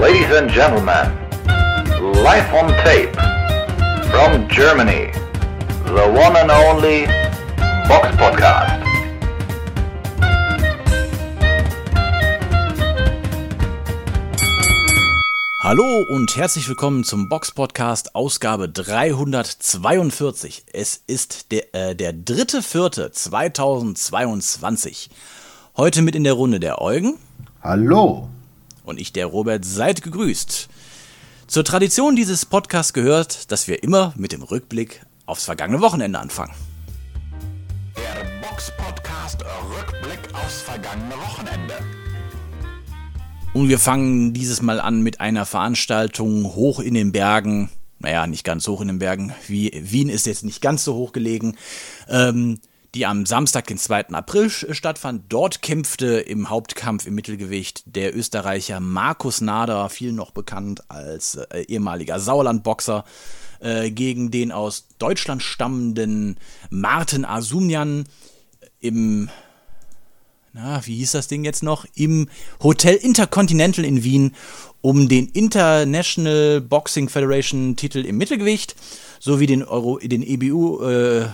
[0.00, 1.10] Ladies and gentlemen,
[2.22, 3.12] live on tape
[4.12, 5.10] from Germany,
[5.86, 7.06] the one and only
[7.88, 8.80] Box Podcast.
[15.60, 20.62] Hallo und herzlich willkommen zum Box Podcast Ausgabe 342.
[20.72, 25.10] Es ist der, äh, der dritte Vierte 2022.
[25.76, 27.18] Heute mit in der Runde der Eugen.
[27.64, 28.28] Hallo.
[28.88, 30.66] Und ich, der Robert, seid gegrüßt.
[31.46, 36.54] Zur Tradition dieses Podcasts gehört, dass wir immer mit dem Rückblick aufs vergangene Wochenende anfangen.
[37.94, 41.74] Der Box Podcast Rückblick aufs vergangene Wochenende.
[43.52, 47.68] Und wir fangen dieses Mal an mit einer Veranstaltung hoch in den Bergen.
[47.98, 49.34] Naja, nicht ganz hoch in den Bergen.
[49.48, 51.58] Wie, Wien ist jetzt nicht ganz so hoch gelegen.
[52.08, 52.58] Ähm,
[52.94, 54.08] die am Samstag, den 2.
[54.08, 55.24] April stattfand.
[55.28, 61.62] Dort kämpfte im Hauptkampf im Mittelgewicht der Österreicher Markus Nader, viel noch bekannt als äh,
[61.68, 63.04] ehemaliger Sauerlandboxer,
[63.60, 66.38] äh, gegen den aus Deutschland stammenden
[66.70, 68.04] Martin Asumjan
[68.80, 69.28] im
[70.54, 71.84] na, wie hieß das Ding jetzt noch?
[71.94, 72.28] Im
[72.62, 74.34] Hotel Intercontinental in Wien
[74.80, 78.74] um den International Boxing Federation Titel im Mittelgewicht
[79.20, 81.26] sowie den, Euro, den EBU äh,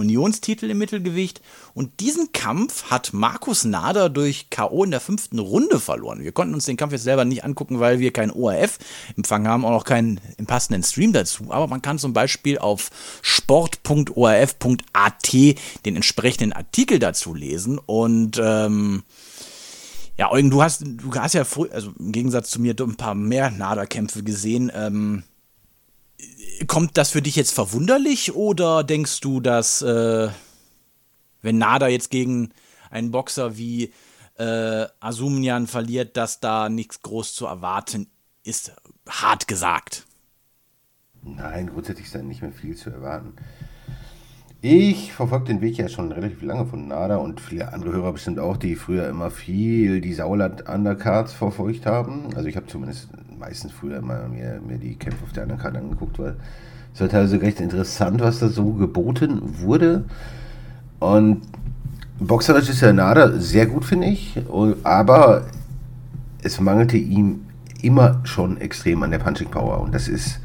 [0.00, 1.40] Unionstitel im Mittelgewicht.
[1.74, 4.84] Und diesen Kampf hat Markus Nader durch K.O.
[4.84, 6.22] in der fünften Runde verloren.
[6.22, 9.70] Wir konnten uns den Kampf jetzt selber nicht angucken, weil wir keinen ORF-Empfang haben, auch
[9.70, 11.46] noch keinen passenden Stream dazu.
[11.50, 12.90] Aber man kann zum Beispiel auf
[13.22, 17.78] sport.orf.at den entsprechenden Artikel dazu lesen.
[17.78, 19.02] Und ähm,
[20.16, 23.50] ja, Eugen, du hast, du hast ja also im Gegensatz zu mir, ein paar mehr
[23.50, 24.70] Nader-Kämpfe gesehen.
[24.74, 25.22] Ähm,
[26.66, 30.28] kommt das für dich jetzt verwunderlich oder denkst du, dass äh,
[31.42, 32.50] wenn Nada jetzt gegen
[32.90, 33.92] einen Boxer wie
[34.38, 38.08] äh, Asumnian verliert, dass da nichts groß zu erwarten
[38.44, 38.72] ist?
[39.08, 40.06] Hart gesagt.
[41.22, 43.34] Nein, grundsätzlich ist da nicht mehr viel zu erwarten.
[44.62, 48.38] Ich verfolge den Weg ja schon relativ lange von Nada und viele andere Hörer bestimmt
[48.38, 52.34] auch, die früher immer viel die Sauerland-Undercards verfolgt haben.
[52.36, 53.08] Also ich habe zumindest
[53.40, 56.36] meistens früher immer mir, mir die Kämpfe auf der Undercard angeguckt, weil
[56.94, 60.04] es war teilweise recht interessant, was da so geboten wurde.
[60.98, 61.42] Und
[62.18, 64.40] boxerisch ist ja Nada sehr gut, finde ich,
[64.84, 65.46] aber
[66.42, 67.46] es mangelte ihm
[67.82, 70.40] immer schon extrem an der Punching Power und das ist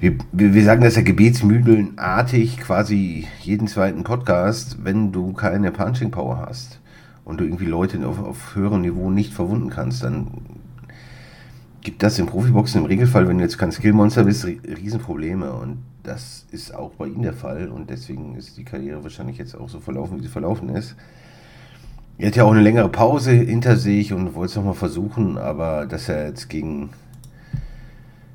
[0.00, 6.46] wir, wir sagen das ja gebetsmühlenartig quasi jeden zweiten Podcast, wenn du keine Punching Power
[6.46, 6.78] hast
[7.24, 10.28] und du irgendwie Leute auf, auf höherem Niveau nicht verwunden kannst, dann
[11.88, 16.44] gibt das im Profiboxen im Regelfall, wenn du jetzt kein Skillmonster bist, Riesenprobleme und das
[16.50, 19.80] ist auch bei ihm der Fall und deswegen ist die Karriere wahrscheinlich jetzt auch so
[19.80, 20.96] verlaufen, wie sie verlaufen ist.
[22.18, 25.86] Er hat ja auch eine längere Pause hinter sich und wollte es nochmal versuchen, aber
[25.86, 26.90] dass er jetzt gegen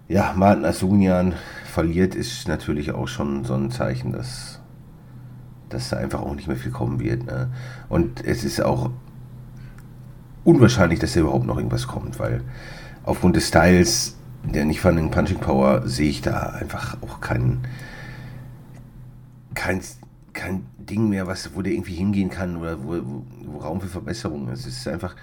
[0.07, 1.33] ja, Martin Asunian
[1.67, 4.61] verliert, ist natürlich auch schon so ein Zeichen, dass,
[5.69, 7.27] dass da einfach auch nicht mehr viel kommen wird.
[7.27, 7.51] Ne?
[7.87, 8.89] Und es ist auch
[10.43, 12.41] unwahrscheinlich, dass da überhaupt noch irgendwas kommt, weil
[13.03, 17.59] aufgrund des Styles der nicht vorhandenen Punching Power sehe ich da einfach auch kein,
[19.53, 19.81] kein,
[20.33, 23.87] kein Ding mehr, was, wo der irgendwie hingehen kann oder wo, wo, wo Raum für
[23.87, 24.65] Verbesserungen ist.
[24.65, 25.15] Es ist einfach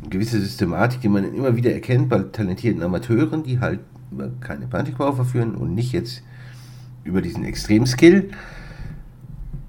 [0.00, 4.66] eine gewisse Systematik, die man immer wieder erkennt bei talentierten Amateuren, die halt über keine
[4.66, 6.22] Punching Power verführen und nicht jetzt
[7.04, 8.30] über diesen Extremskill.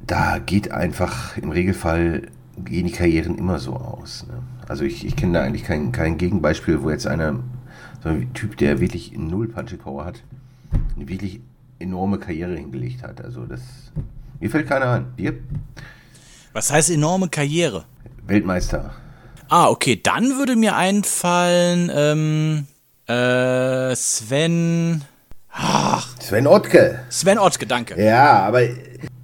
[0.06, 2.28] Da geht einfach im Regelfall
[2.66, 4.26] gehen die Karrieren immer so aus.
[4.28, 4.42] Ne?
[4.70, 7.40] Also ich, ich kenne da eigentlich kein, kein Gegenbeispiel, wo jetzt einer,
[8.04, 10.22] so ein Typ, der wirklich null Punching Power hat,
[10.96, 11.42] eine wirklich
[11.80, 13.20] enorme Karriere hingelegt hat.
[13.20, 13.62] Also das,
[14.40, 15.14] mir fällt keiner an.
[15.18, 15.34] Dir?
[16.54, 17.86] Was heißt enorme Karriere?
[18.28, 18.94] Weltmeister.
[19.50, 22.68] Ah, okay, dann würde mir einfallen, ähm,
[23.08, 25.04] äh, Sven.
[25.52, 26.16] Ach.
[26.20, 27.00] Sven Ottke.
[27.10, 28.00] Sven Ottke, danke.
[28.00, 28.62] Ja, aber.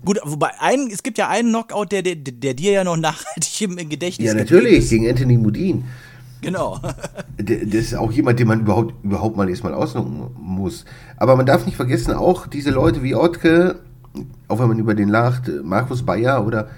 [0.06, 3.62] Gut, wobei ein, es gibt ja einen Knockout, der, der, der dir ja noch nachhaltig
[3.62, 5.84] im Gedächtnis Ja, natürlich, gegen Anthony Mudin.
[6.42, 6.80] Genau.
[7.38, 10.86] das ist auch jemand, den man überhaupt, überhaupt mal erstmal ausnutzen muss.
[11.18, 13.80] Aber man darf nicht vergessen, auch diese Leute wie Ottke,
[14.48, 16.70] auch wenn man über den lacht, Markus Bayer oder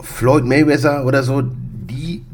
[0.00, 2.24] Floyd Mayweather oder so, die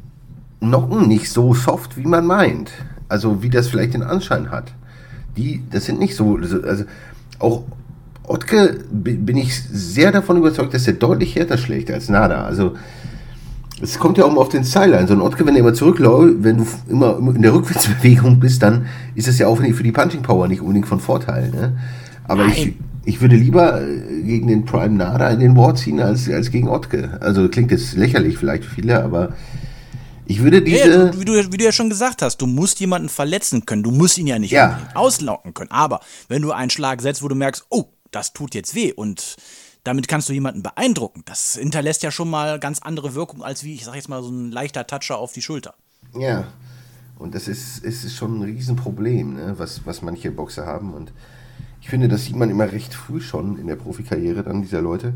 [0.61, 2.73] knocken nicht so soft, wie man meint.
[3.09, 4.73] Also wie das vielleicht den Anschein hat.
[5.37, 6.85] Die, das sind nicht so, also
[7.39, 7.65] auch
[8.29, 12.45] Ottke bin ich sehr davon überzeugt, dass er deutlich härter schlägt als Nada.
[12.45, 12.75] Also
[13.81, 15.07] es kommt ja auch mal auf den Style ein.
[15.07, 18.87] So ein Ottke, wenn er immer zurückläuft, wenn du immer in der Rückwärtsbewegung bist, dann
[19.15, 21.51] ist das ja auch für die Punching Power nicht unbedingt von Vorteil.
[21.51, 21.79] Ne?
[22.25, 22.75] Aber ich,
[23.05, 26.69] ich würde lieber äh, gegen den Prime Nada in den Board ziehen, als, als gegen
[26.69, 27.19] Ottke.
[27.21, 29.35] Also klingt jetzt lächerlich vielleicht für viele, aber
[30.25, 30.89] Ich würde diese.
[30.89, 33.83] ja, du, wie, du, wie du ja schon gesagt hast, du musst jemanden verletzen können.
[33.83, 34.79] Du musst ihn ja nicht Ja.
[34.95, 35.71] auslocken können.
[35.71, 37.85] Aber wenn du einen Schlag setzt, wo du merkst, oh,
[38.17, 39.37] das tut jetzt weh und
[39.85, 43.75] damit kannst du jemanden beeindrucken, das hinterlässt ja schon mal ganz andere Wirkung als wie,
[43.75, 45.75] ich sag jetzt mal, so ein leichter Toucher auf die Schulter.
[46.19, 46.45] Ja.
[47.19, 49.55] Und das ist, ist schon ein Riesenproblem, ne?
[49.59, 50.93] was, was manche Boxer haben.
[50.93, 51.13] Und
[51.81, 55.15] ich finde, das sieht man immer recht früh schon in der Profikarriere dann dieser Leute.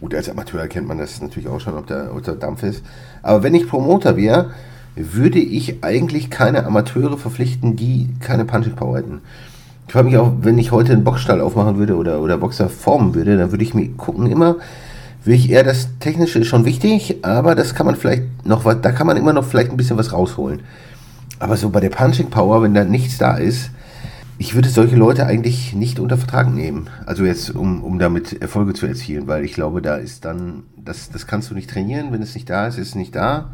[0.00, 2.82] Gut, als Amateur kennt man das natürlich auch schon, ob der, ob der Dampf ist.
[3.22, 4.54] Aber wenn ich Promoter wäre,
[4.96, 9.20] würde ich eigentlich keine Amateure verpflichten, die keine Punching Power hätten.
[9.90, 13.12] Ich frage mich auch, wenn ich heute einen Boxstall aufmachen würde oder, oder Boxer formen
[13.16, 14.54] würde, dann würde ich mir gucken immer,
[15.24, 18.80] will ich eher das Technische ist schon wichtig, aber das kann man vielleicht noch was,
[18.82, 20.60] da kann man immer noch vielleicht ein bisschen was rausholen.
[21.40, 23.70] Aber so bei der Punching Power, wenn da nichts da ist,
[24.38, 26.86] ich würde solche Leute eigentlich nicht unter Vertrag nehmen.
[27.04, 31.10] Also jetzt, um, um damit Erfolge zu erzielen, weil ich glaube, da ist dann, das,
[31.10, 33.50] das kannst du nicht trainieren, wenn es nicht da ist, ist es nicht da.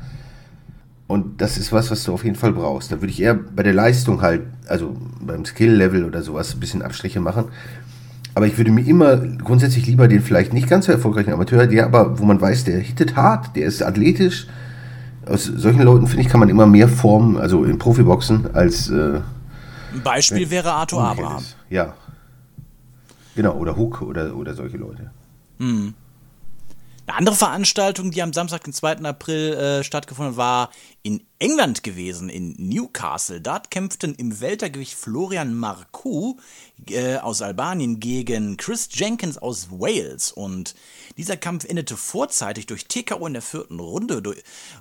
[1.09, 2.91] Und das ist was, was du auf jeden Fall brauchst.
[2.91, 6.83] Da würde ich eher bei der Leistung halt, also beim Skill-Level oder sowas, ein bisschen
[6.83, 7.45] Abstriche machen.
[8.35, 11.87] Aber ich würde mir immer grundsätzlich lieber den vielleicht nicht ganz so erfolgreichen Amateur, der
[11.87, 14.47] aber, wo man weiß, der hittet hart, der ist athletisch.
[15.27, 19.21] Aus solchen Leuten, finde ich, kann man immer mehr formen, also in Profiboxen, als äh,
[19.95, 21.45] Ein Beispiel wäre Arthur Abraham.
[21.71, 21.95] Ja.
[23.35, 25.11] Genau, oder Hook oder, oder solche Leute.
[27.07, 28.97] Eine andere Veranstaltung, die am Samstag, den 2.
[29.05, 30.71] April äh, stattgefunden hat, war
[31.05, 33.41] in England gewesen, in Newcastle.
[33.41, 36.37] Dort kämpften im Weltergewicht Florian Marcoux
[36.91, 40.33] äh, aus Albanien gegen Chris Jenkins aus Wales.
[40.33, 40.75] Und
[41.17, 44.21] dieser Kampf endete vorzeitig durch TKO in der vierten Runde.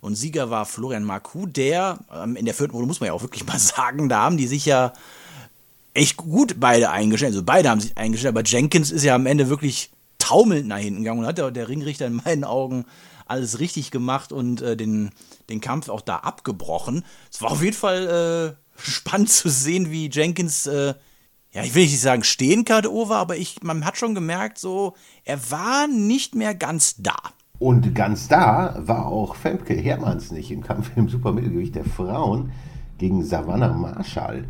[0.01, 3.21] Und Sieger war Florian Marcoux, der ähm, in der vierten Runde, muss man ja auch
[3.21, 4.93] wirklich mal sagen, da haben die sich ja
[5.93, 7.33] echt gut beide eingestellt.
[7.33, 9.91] Also beide haben sich eingestellt, aber Jenkins ist ja am Ende wirklich
[10.25, 12.85] taumelnd nach hinten gegangen und hat der, Ringrichter in meinen Augen
[13.27, 15.11] alles richtig gemacht und äh, den,
[15.49, 17.03] den Kampf auch da abgebrochen.
[17.31, 20.93] Es war auf jeden Fall äh, spannend zu sehen, wie Jenkins, äh,
[21.51, 24.95] ja, ich will nicht sagen stehen KO war, aber ich, man hat schon gemerkt, so,
[25.23, 27.15] er war nicht mehr ganz da.
[27.57, 32.51] Und ganz da war auch Femke Hermanns nicht im Kampf im Supermittelgewicht der Frauen
[32.97, 34.45] gegen Savannah Marshall.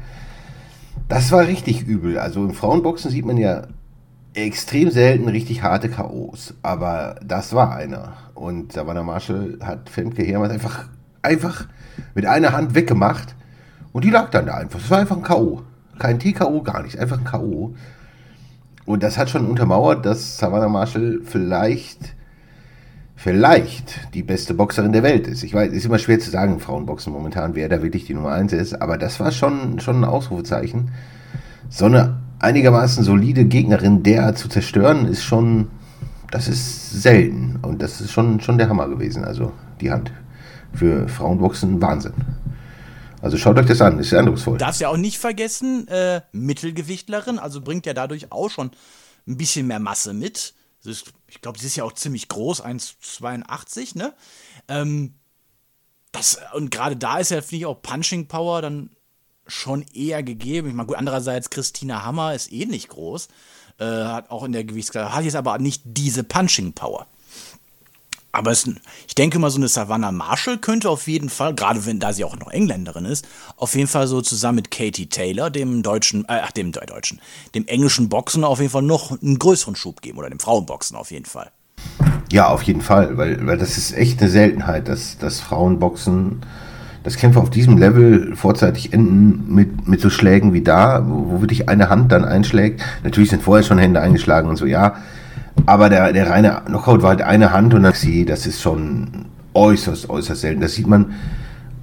[1.08, 2.18] Das war richtig übel.
[2.18, 3.68] Also im Frauenboxen sieht man ja
[4.36, 6.54] extrem selten richtig harte K.O.s.
[6.62, 8.14] Aber das war einer.
[8.34, 10.86] Und Savannah Marshall hat Femke Hermanns einfach,
[11.22, 11.68] einfach
[12.14, 13.36] mit einer Hand weggemacht.
[13.94, 14.80] Und die lag dann da einfach.
[14.80, 15.62] Das war einfach ein K.O.
[15.98, 16.98] Kein T.K.O., gar nichts.
[16.98, 17.74] Einfach ein K.O.
[18.86, 22.16] Und das hat schon untermauert, dass Savannah Marshall vielleicht
[23.18, 25.44] vielleicht die beste Boxerin der Welt ist.
[25.44, 28.52] Ich weiß, ist immer schwer zu sagen Frauenboxen momentan, wer da wirklich die Nummer 1
[28.54, 30.92] ist, aber das war schon, schon ein Ausrufezeichen.
[31.70, 35.68] So eine einigermaßen solide Gegnerin derart zu zerstören, ist schon,
[36.32, 37.60] das ist selten.
[37.62, 39.52] Und das ist schon, schon der Hammer gewesen, also
[39.82, 40.12] die Hand.
[40.74, 42.14] Für Frauenboxen Wahnsinn.
[43.22, 44.58] Also schaut euch das an, ist eindrucksvoll.
[44.58, 48.72] Darfst ja auch nicht vergessen, äh, Mittelgewichtlerin, also bringt ja dadurch auch schon
[49.26, 50.54] ein bisschen mehr Masse mit.
[50.84, 54.14] Ist, ich glaube, sie ist ja auch ziemlich groß, 1,82, ne?
[54.68, 55.16] Ähm,
[56.12, 58.92] das, und gerade da ist ja, finde ich, auch Punching Power dann
[59.48, 60.70] schon eher gegeben.
[60.70, 63.28] Ich meine, gut, andererseits, Christina Hammer ist ähnlich groß,
[63.80, 67.08] äh, hat auch in der Gewichtsklasse, hat jetzt aber nicht diese Punching Power.
[68.36, 68.70] Aber es,
[69.08, 72.26] ich denke mal, so eine Savannah Marshall könnte auf jeden Fall, gerade wenn da sie
[72.26, 73.26] auch noch Engländerin ist,
[73.56, 77.22] auf jeden Fall so zusammen mit Katie Taylor, dem deutschen, äh, dem deutschen,
[77.54, 81.12] dem englischen Boxen auf jeden Fall noch einen größeren Schub geben oder dem Frauenboxen auf
[81.12, 81.50] jeden Fall.
[82.30, 86.46] Ja, auf jeden Fall, weil, weil das ist echt eine Seltenheit, dass, dass Frauenboxen,
[87.06, 91.42] dass Kämpfe auf diesem Level vorzeitig enden mit, mit so Schlägen wie da, wo, wo
[91.42, 92.82] wirklich eine Hand dann einschlägt.
[93.04, 94.96] Natürlich sind vorher schon Hände eingeschlagen und so, ja.
[95.68, 99.26] Aber der, der reine Knockout war halt eine Hand und dann sie, das ist schon
[99.54, 100.62] äußerst, äußerst selten.
[100.62, 101.14] Das sieht man,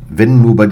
[0.09, 0.71] wenn nur bei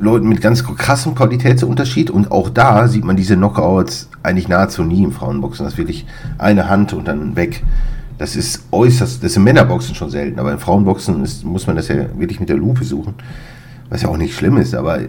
[0.00, 5.04] Leuten mit ganz krassem Qualitätsunterschied und auch da sieht man diese Knockouts eigentlich nahezu nie
[5.04, 5.62] im Frauenboxen.
[5.64, 6.06] Das ist wirklich
[6.38, 7.62] eine Hand und dann weg.
[8.16, 11.76] Das ist äußerst, das ist im Männerboxen schon selten, aber im Frauenboxen ist, muss man
[11.76, 13.12] das ja wirklich mit der Lupe suchen.
[13.88, 15.00] Was ja auch nicht schlimm ist, aber,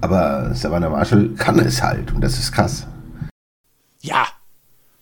[0.00, 2.86] aber Savannah Marshall kann es halt und das ist krass.
[4.00, 4.26] Ja,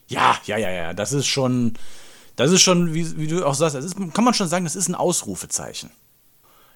[0.08, 1.74] ja, ja, ja, ja, das ist schon,
[2.36, 4.76] das ist schon, wie, wie du auch sagst, das ist, kann man schon sagen, das
[4.76, 5.90] ist ein Ausrufezeichen.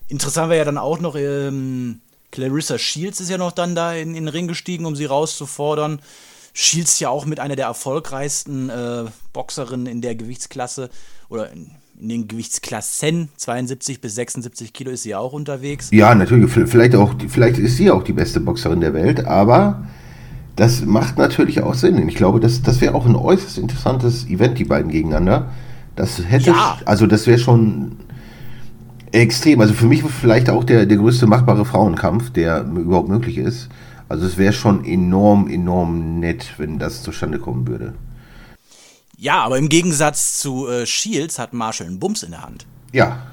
[0.08, 4.10] Interessant wäre ja dann auch noch, ähm, Clarissa Shields ist ja noch dann da in,
[4.10, 6.00] in den Ring gestiegen, um sie rauszufordern.
[6.52, 10.90] Shields ja auch mit einer der erfolgreichsten äh, Boxerinnen in der Gewichtsklasse
[11.28, 11.70] oder in,
[12.00, 15.90] in den Gewichtsklassen, 72 bis 76 Kilo ist sie ja auch unterwegs.
[15.92, 19.84] Ja, natürlich, vielleicht, auch, vielleicht ist sie auch die beste Boxerin der Welt, aber
[20.56, 21.96] das macht natürlich auch Sinn.
[21.96, 25.50] Und ich glaube, das, das wäre auch ein äußerst interessantes Event, die beiden gegeneinander.
[25.96, 26.78] Das hätte, Ja.
[26.84, 27.96] also das wäre schon
[29.14, 29.60] Extrem.
[29.60, 33.68] Also für mich vielleicht auch der, der größte machbare Frauenkampf, der überhaupt möglich ist.
[34.08, 37.94] Also es wäre schon enorm, enorm nett, wenn das zustande kommen würde.
[39.16, 42.66] Ja, aber im Gegensatz zu äh, Shields hat Marshall einen Bums in der Hand.
[42.92, 43.26] Ja.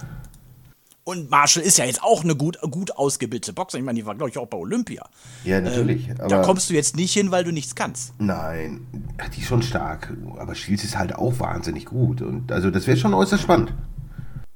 [1.03, 3.79] Und Marshall ist ja jetzt auch eine gut, gut ausgebildete Boxer.
[3.79, 5.09] Ich meine, die war, glaube ich, auch bei Olympia.
[5.43, 6.07] Ja, natürlich.
[6.09, 8.13] Ähm, da kommst du jetzt nicht hin, weil du nichts kannst.
[8.19, 8.87] Nein,
[9.35, 10.15] die ist schon stark.
[10.37, 12.21] Aber Shields ist halt auch wahnsinnig gut.
[12.21, 13.73] Und also das wäre schon äußerst spannend.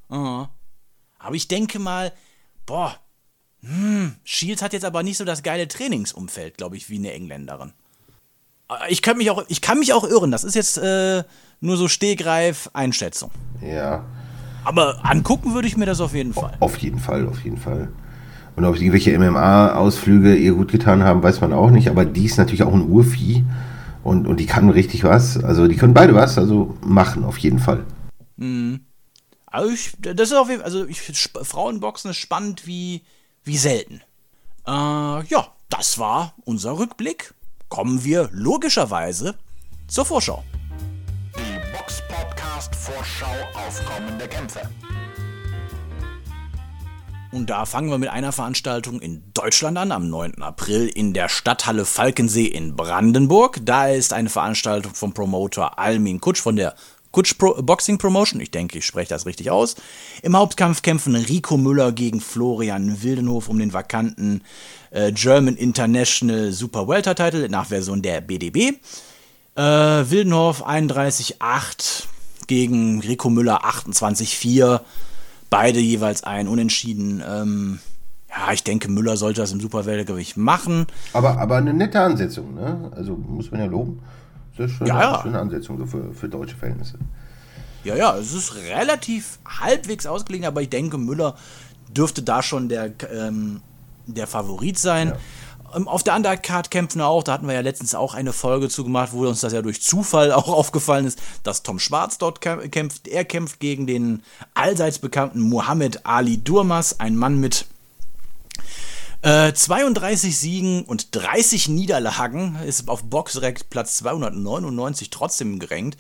[0.10, 0.46] Uh
[1.17, 2.13] Aber ich denke mal,
[2.67, 2.96] boah,
[3.62, 7.74] hm, Shields hat jetzt aber nicht so das geile Trainingsumfeld, glaube ich, wie eine Engländerin.
[8.69, 10.31] Äh, ich kann mich auch, ich kann mich auch irren.
[10.31, 11.24] Das ist jetzt äh,
[11.62, 13.31] nur so stehgreif Einschätzung.
[13.62, 14.03] Ja.
[14.63, 16.53] Aber angucken würde ich mir das auf jeden Fall.
[16.60, 17.89] Auf jeden Fall, auf jeden Fall.
[18.55, 21.89] Und ob irgendwelche MMA-Ausflüge ihr gut getan haben, weiß man auch nicht.
[21.89, 23.43] Aber die ist natürlich auch ein Urvieh.
[24.03, 25.43] Und, und die kann richtig was.
[25.43, 26.38] Also die können beide was.
[26.38, 27.84] Also machen auf jeden Fall.
[28.38, 28.81] Mhm.
[29.45, 33.03] Also ich, das ist auf jeden Fall, also ich, Frauenboxen ist spannend wie,
[33.43, 34.01] wie selten.
[34.67, 37.34] Äh, ja, das war unser Rückblick.
[37.69, 39.36] Kommen wir logischerweise
[39.88, 40.43] zur Vorschau.
[42.86, 44.62] Vorschau auf kommende Kämpfe.
[47.31, 50.41] Und da fangen wir mit einer Veranstaltung in Deutschland an, am 9.
[50.43, 53.60] April in der Stadthalle Falkensee in Brandenburg.
[53.63, 56.75] Da ist eine Veranstaltung vom Promoter Almin Kutsch von der
[57.15, 58.41] Kutsch Pro Boxing Promotion.
[58.41, 59.77] Ich denke, ich spreche das richtig aus.
[60.22, 64.41] Im Hauptkampf kämpfen Rico Müller gegen Florian Wildenhof um den vakanten
[64.91, 68.74] äh, German International Super Welter Title nach Version der BDB.
[69.55, 72.03] Äh, Wildenhof 31,8
[72.48, 74.81] gegen Rico Müller 28-4.
[75.50, 77.24] Beide jeweils ein Unentschieden.
[77.25, 77.79] Ähm,
[78.27, 80.86] ja, ich denke, Müller sollte das im Superweltergewicht machen.
[81.13, 82.91] Aber, aber eine nette Ansetzung, ne?
[82.93, 84.01] Also muss man ja loben.
[84.58, 85.22] Sehr schöne, ja, ja.
[85.22, 86.98] schöne Ansetzung für, für deutsche Verhältnisse.
[87.84, 91.36] Ja, ja, es ist relativ halbwegs ausgelegen, aber ich denke, Müller
[91.90, 93.62] dürfte da schon der, ähm,
[94.08, 95.10] der Favorit sein.
[95.10, 95.18] Ja.
[95.76, 98.84] Ähm, auf der Undercard kämpfen auch, da hatten wir ja letztens auch eine Folge zu
[98.84, 103.08] gemacht, wo uns das ja durch Zufall auch aufgefallen ist, dass Tom Schwarz dort kämpft.
[103.08, 107.68] Er kämpft gegen den allseits bekannten Muhammad Ali Durmas, ein Mann mit
[109.25, 115.98] äh, 32 Siegen und 30 Niederlagen, ist auf Boxrec Platz 299 trotzdem gerankt.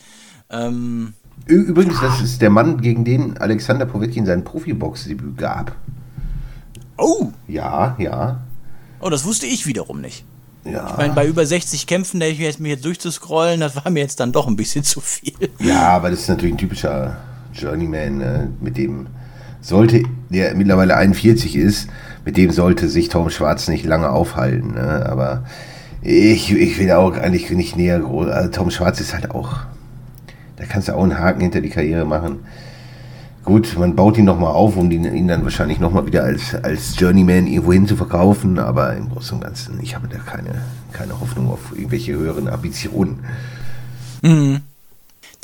[0.51, 1.13] Ähm,
[1.47, 5.75] Übrigens, das ist der Mann, gegen den Alexander Povetkin sein Profibox-Debüt gab.
[6.97, 7.31] Oh!
[7.47, 8.41] Ja, ja.
[9.01, 10.23] Oh, das wusste ich wiederum nicht.
[10.63, 10.91] Ja.
[10.91, 13.91] Ich meine, bei über 60 Kämpfen, da ich mir jetzt, mich jetzt durchzuscrollen, das war
[13.91, 15.49] mir jetzt dann doch ein bisschen zu viel.
[15.59, 17.17] Ja, aber das ist natürlich ein typischer
[17.53, 18.49] Journeyman, ne?
[18.61, 19.07] mit dem
[19.61, 21.87] sollte, der mittlerweile 41 ist,
[22.25, 24.73] mit dem sollte sich Tom Schwarz nicht lange aufhalten.
[24.73, 25.05] Ne?
[25.07, 25.45] Aber
[26.01, 28.29] ich, ich will auch eigentlich nicht näher groß.
[28.29, 29.59] Also Tom Schwarz ist halt auch,
[30.57, 32.39] da kannst du auch einen Haken hinter die Karriere machen.
[33.43, 36.99] Gut, man baut ihn nochmal auf, um ihn, ihn dann wahrscheinlich nochmal wieder als, als
[36.99, 41.19] Journeyman irgendwo hin zu verkaufen, aber im Großen und Ganzen, ich habe da keine, keine
[41.19, 43.19] Hoffnung auf irgendwelche höheren Ambitionen.
[44.23, 44.61] Mhm.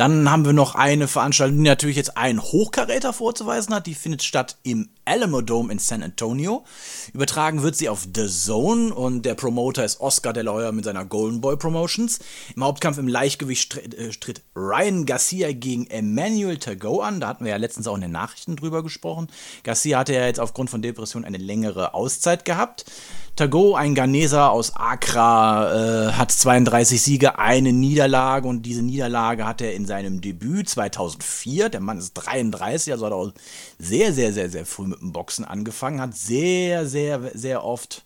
[0.01, 3.85] Dann haben wir noch eine Veranstaltung, die natürlich jetzt einen Hochkaräter vorzuweisen hat.
[3.85, 6.65] Die findet statt im Alamo Dome in San Antonio.
[7.13, 10.85] Übertragen wird sie auf The Zone und der Promoter ist Oscar De La Hoya mit
[10.85, 12.17] seiner Golden Boy Promotions.
[12.55, 17.19] Im Hauptkampf im Leichtgewicht äh, tritt Ryan Garcia gegen Emmanuel Tago an.
[17.19, 19.27] Da hatten wir ja letztens auch in den Nachrichten drüber gesprochen.
[19.61, 22.85] Garcia hatte ja jetzt aufgrund von Depression eine längere Auszeit gehabt.
[23.35, 29.61] Tago, ein Ghaneser aus Accra, äh, hat 32 Siege, eine Niederlage und diese Niederlage hat
[29.61, 31.69] er in seinem Debüt 2004.
[31.69, 33.31] Der Mann ist 33, also hat auch
[33.79, 38.03] sehr, sehr, sehr, sehr früh mit dem Boxen angefangen, hat sehr, sehr, sehr oft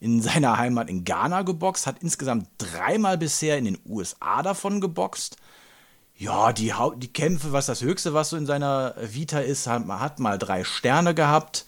[0.00, 5.36] in seiner Heimat in Ghana geboxt, hat insgesamt dreimal bisher in den USA davon geboxt.
[6.16, 10.18] Ja, die, die Kämpfe, was das Höchste, was so in seiner Vita ist, hat, hat
[10.18, 11.66] mal drei Sterne gehabt.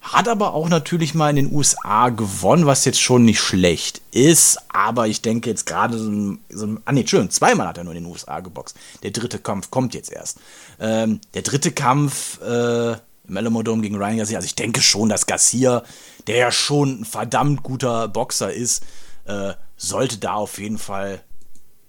[0.00, 4.58] Hat aber auch natürlich mal in den USA gewonnen, was jetzt schon nicht schlecht ist.
[4.68, 6.80] Aber ich denke jetzt gerade so ein, so ein.
[6.84, 8.76] Ah, nee, schön, zweimal hat er nur in den USA geboxt.
[9.02, 10.38] Der dritte Kampf kommt jetzt erst.
[10.80, 14.38] Ähm, der dritte Kampf äh, im Alamodome gegen Ryan Garcia.
[14.38, 15.82] Also ich denke schon, dass Garcia,
[16.26, 18.84] der ja schon ein verdammt guter Boxer ist,
[19.26, 21.20] äh, sollte da auf jeden Fall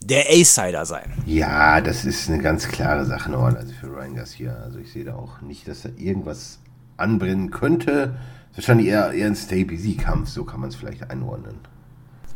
[0.02, 1.14] der A-Sider sein.
[1.26, 4.54] Ja, das ist eine ganz klare Sache, also für Ryan Garcia.
[4.56, 6.60] Also ich sehe da auch nicht, dass da irgendwas
[7.00, 8.16] anbrennen könnte.
[8.56, 11.56] Wahrscheinlich eher, eher ein Stay-Busy-Kampf, so kann man es vielleicht einordnen.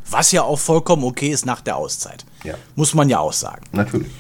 [0.10, 2.26] Was ja auch vollkommen okay ist nach der Auszeit.
[2.44, 2.56] Ja.
[2.76, 3.64] Muss man ja auch sagen.
[3.72, 4.12] Natürlich.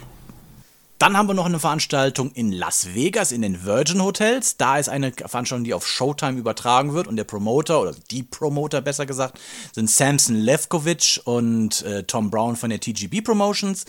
[1.03, 4.55] Dann haben wir noch eine Veranstaltung in Las Vegas in den Virgin Hotels.
[4.55, 8.79] Da ist eine Veranstaltung, die auf Showtime übertragen wird und der Promoter oder die Promoter
[8.79, 9.37] besser gesagt
[9.73, 13.83] sind Samson Levkovich und äh, Tom Brown von der TGB Promotions.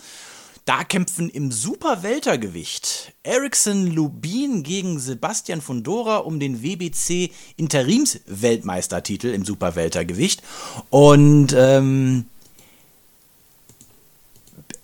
[0.65, 10.41] Da kämpfen im Superweltergewicht Ericsson Lubin gegen Sebastian Fundora um den WBC Interimsweltmeistertitel im Superweltergewicht.
[10.89, 12.25] Und ähm,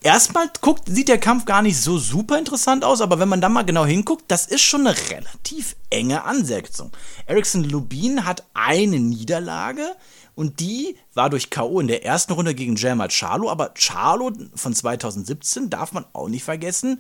[0.04, 3.50] erstmal guckt, sieht der Kampf gar nicht so super interessant aus, aber wenn man da
[3.50, 6.92] mal genau hinguckt, das ist schon eine relativ enge Ansetzung.
[7.26, 9.96] Ericsson Lubin hat eine Niederlage
[10.42, 11.80] und die war durch K.O.
[11.80, 16.44] in der ersten Runde gegen Jamal Charlo, aber Charlo von 2017 darf man auch nicht
[16.44, 17.00] vergessen,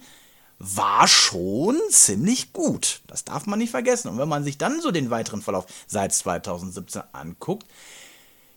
[0.59, 3.01] war schon ziemlich gut.
[3.07, 4.09] Das darf man nicht vergessen.
[4.09, 7.65] Und wenn man sich dann so den weiteren Verlauf seit 2017 anguckt,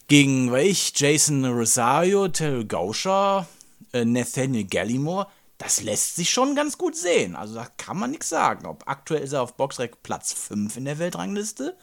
[0.09, 3.49] gegen welch Jason Rosario, Terry Gauscher,
[3.95, 7.37] äh, Nathaniel Gallimore, das lässt sich schon ganz gut sehen.
[7.37, 8.67] Also da kann man nichts sagen.
[8.67, 11.75] Ob aktuell ist er auf Boxrec Platz 5 in der Weltrangliste.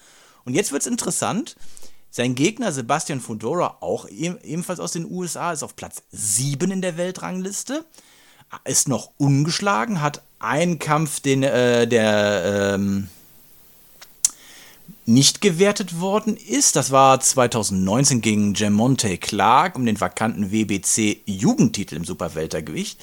[0.45, 1.55] Und jetzt wird es interessant.
[2.13, 6.97] Sein Gegner Sebastian Fundora, auch ebenfalls aus den USA, ist auf Platz 7 in der
[6.97, 7.85] Weltrangliste.
[8.65, 13.07] Ist noch ungeschlagen, hat einen Kampf, den, äh, der ähm,
[15.05, 16.75] nicht gewertet worden ist.
[16.75, 22.99] Das war 2019 gegen Jamonte Clark um den vakanten WBC Jugendtitel im Superweltergewicht.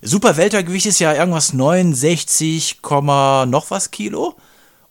[0.00, 4.34] Superweltergewicht ist ja irgendwas 69, noch was Kilo.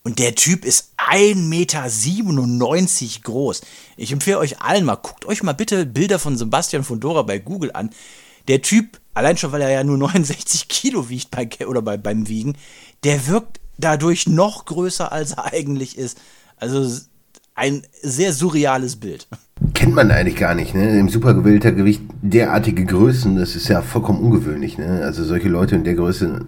[0.03, 3.61] Und der Typ ist 1,97 Meter groß.
[3.97, 7.37] Ich empfehle euch allen mal, guckt euch mal bitte Bilder von Sebastian von Dora bei
[7.37, 7.91] Google an.
[8.47, 12.27] Der Typ, allein schon weil er ja nur 69 Kilo wiegt bei, oder bei, beim
[12.27, 12.55] Wiegen,
[13.03, 16.19] der wirkt dadurch noch größer, als er eigentlich ist.
[16.57, 16.99] Also
[17.53, 19.27] ein sehr surreales Bild.
[19.73, 20.97] Kennt man eigentlich gar nicht, ne?
[20.97, 25.01] Im Supergewildergewicht derartige Größen, das ist ja vollkommen ungewöhnlich, ne?
[25.03, 26.45] Also solche Leute in der Größe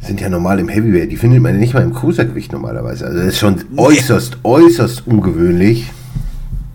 [0.00, 1.10] sind ja normal im Heavyweight.
[1.10, 3.06] Die findet man nicht mal im Cruisergewicht normalerweise.
[3.06, 3.80] Also das ist schon nee.
[3.80, 5.90] äußerst, äußerst ungewöhnlich.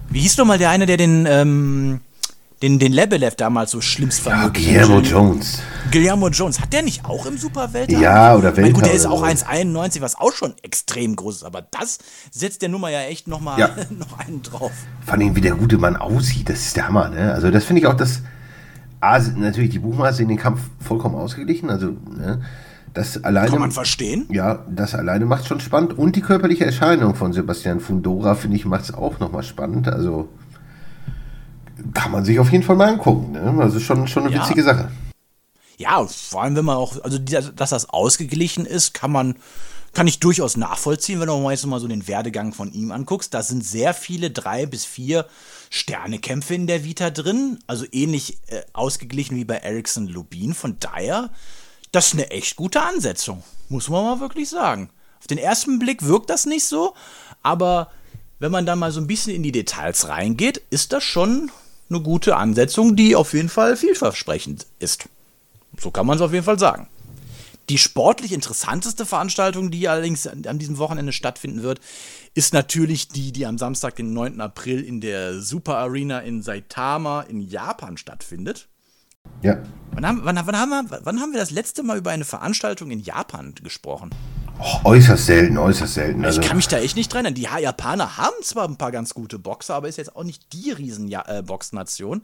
[0.09, 2.01] Wie hieß nochmal der eine, der den, ähm,
[2.61, 4.35] den, den Lebelev damals so schlimmst fand?
[4.35, 5.59] Ja, Guillermo Jones.
[5.91, 6.59] Guillermo Jones.
[6.61, 7.97] Hat der nicht auch im Superwelter?
[7.97, 8.73] Ja, oder Welter.
[8.73, 11.43] Gut, der ist auch 1,91, was auch schon extrem groß ist.
[11.43, 11.97] Aber das
[12.29, 13.69] setzt der Nummer ja echt nochmal ja.
[13.89, 14.71] noch einen drauf.
[15.05, 17.09] Vor allem, wie der gute Mann aussieht, das ist der Hammer.
[17.09, 17.33] Ne?
[17.33, 18.21] Also das finde ich auch, das...
[18.99, 21.69] A, natürlich die Buchmaße in den Kampf vollkommen ausgeglichen.
[21.69, 22.41] Also, ne?
[22.93, 24.27] Das alleine, Kann man verstehen.
[24.29, 25.97] Ja, das alleine macht schon spannend.
[25.97, 29.87] Und die körperliche Erscheinung von Sebastian Fundora, finde ich, macht es auch nochmal spannend.
[29.87, 30.29] Also
[31.93, 33.31] kann man sich auf jeden Fall mal angucken.
[33.31, 33.55] Ne?
[33.59, 34.41] Also schon, schon eine ja.
[34.41, 34.91] witzige Sache.
[35.77, 39.35] Ja, vor allem, wenn man auch, also dass das ausgeglichen ist, kann man,
[39.93, 43.33] kann ich durchaus nachvollziehen, wenn du mal jetzt mal so den Werdegang von ihm anguckst.
[43.33, 45.25] Da sind sehr viele drei bis vier
[45.71, 50.53] Sternekämpfe in der Vita drin, also ähnlich äh, ausgeglichen wie bei Ericsson Lubin.
[50.53, 51.31] Von daher
[51.93, 54.89] das ist eine echt gute Ansetzung, muss man mal wirklich sagen.
[55.19, 56.95] Auf den ersten Blick wirkt das nicht so,
[57.43, 57.91] aber
[58.39, 61.49] wenn man da mal so ein bisschen in die Details reingeht, ist das schon
[61.89, 65.07] eine gute Ansetzung, die auf jeden Fall vielversprechend ist.
[65.79, 66.87] So kann man es auf jeden Fall sagen.
[67.69, 71.79] Die sportlich interessanteste Veranstaltung, die allerdings an diesem Wochenende stattfinden wird,
[72.33, 74.41] ist natürlich die, die am Samstag, den 9.
[74.41, 78.67] April in der Super Arena in Saitama in Japan stattfindet.
[79.43, 79.61] Ja.
[79.91, 82.89] Wann haben, wann, wann, haben wir, wann haben wir das letzte Mal über eine Veranstaltung
[82.89, 84.09] in Japan gesprochen?
[84.59, 86.25] Oh, äußerst selten, äußerst selten.
[86.25, 86.41] Also.
[86.41, 87.35] Ich kann mich da echt nicht dran erinnern.
[87.35, 90.71] Die Japaner haben zwar ein paar ganz gute Boxer, aber ist jetzt auch nicht die
[90.71, 92.23] riesen äh, Boxnation.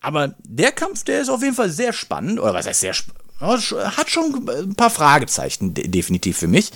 [0.00, 2.38] Aber der Kampf, der ist auf jeden Fall sehr spannend.
[2.38, 3.20] Oder was heißt sehr spannend?
[3.40, 6.70] Hat schon ein paar Fragezeichen definitiv für mich.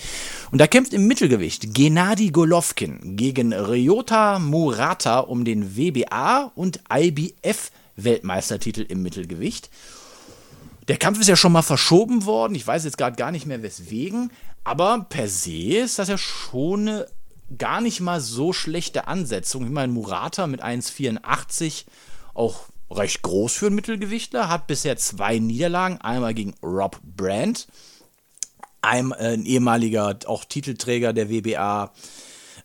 [0.51, 7.71] Und da kämpft im Mittelgewicht Gennady Golovkin gegen Ryota Murata um den WBA und IBF
[8.05, 9.71] Weltmeistertitel im Mittelgewicht.
[10.89, 12.55] Der Kampf ist ja schon mal verschoben worden.
[12.55, 14.31] Ich weiß jetzt gerade gar nicht mehr weswegen.
[14.65, 17.07] Aber per se ist das ja schon eine
[17.57, 19.65] gar nicht mal so schlechte Ansetzung.
[19.65, 21.85] Ich meine, Murata mit 1,84
[22.35, 26.01] auch recht groß für einen Mittelgewichtler, hat bisher zwei Niederlagen.
[26.01, 27.69] Einmal gegen Rob Brandt,
[28.81, 31.93] ein, äh, ein ehemaliger auch Titelträger der WBA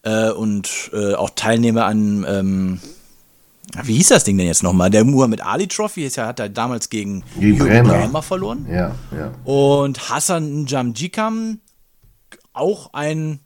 [0.03, 2.79] äh, und äh, auch Teilnehmer an ähm,
[3.83, 4.89] wie hieß das Ding denn jetzt nochmal?
[4.89, 8.67] Der Muhammad Ali Trophy ist ja, hat er damals gegen Jürgen Bremer verloren.
[8.69, 9.31] Ja, ja.
[9.45, 11.59] Und Hassan Jamjikam,
[12.53, 13.39] auch ein,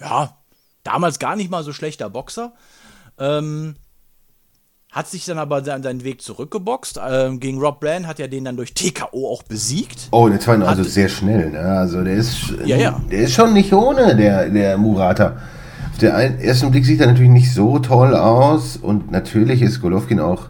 [0.00, 0.36] ja,
[0.82, 2.52] damals gar nicht mal so schlechter Boxer.
[3.18, 3.76] Ähm,
[4.90, 6.98] hat sich dann aber seinen Weg zurückgeboxt.
[7.08, 10.08] Ähm, gegen Rob Brand hat er den dann durch TKO auch besiegt.
[10.10, 11.50] Oh, der war also sehr schnell.
[11.50, 11.60] Ne?
[11.60, 13.00] Also der ist, ja, ja.
[13.10, 15.36] der ist schon nicht ohne, der, der Murata
[16.00, 20.48] der ersten Blick sieht er natürlich nicht so toll aus und natürlich ist Golovkin auch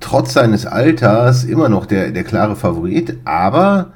[0.00, 3.92] trotz seines Alters immer noch der, der klare Favorit, aber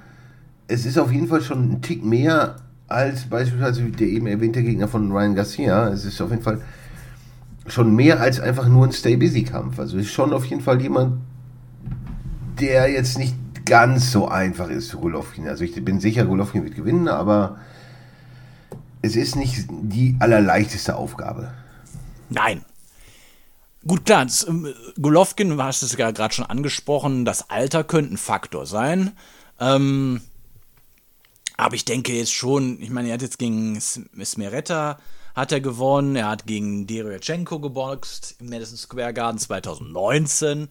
[0.69, 2.57] es ist auf jeden Fall schon ein Tick mehr
[2.89, 5.89] als beispielsweise der eben erwähnte Gegner von Ryan Garcia.
[5.89, 6.61] Es ist auf jeden Fall
[7.67, 9.79] schon mehr als einfach nur ein Stay-Busy-Kampf.
[9.79, 11.19] Also ist schon auf jeden Fall jemand,
[12.61, 15.49] der jetzt nicht nicht ganz so einfach ist für Golovkin.
[15.49, 17.57] Also ich bin sicher, Golovkin wird gewinnen, aber
[19.05, 21.53] es ist nicht die allerleichteste Aufgabe.
[22.31, 22.65] Nein.
[23.87, 28.15] Gut, klar, das, ähm, Golovkin, du hast es ja gerade schon angesprochen, das Alter könnte
[28.15, 29.13] ein Faktor sein.
[29.61, 30.23] Ähm,
[31.59, 34.99] aber ich denke jetzt schon, ich meine, er hat jetzt gegen Smeretta
[35.35, 40.69] hat er gewonnen, er hat gegen Deryachenko geboxt im Madison Square Garden 2019.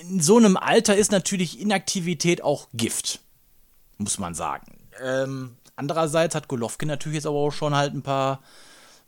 [0.00, 3.20] In so einem Alter ist natürlich Inaktivität auch Gift,
[3.98, 4.78] muss man sagen.
[5.02, 8.40] Ähm, andererseits hat Golovkin natürlich jetzt aber auch schon halt ein paar,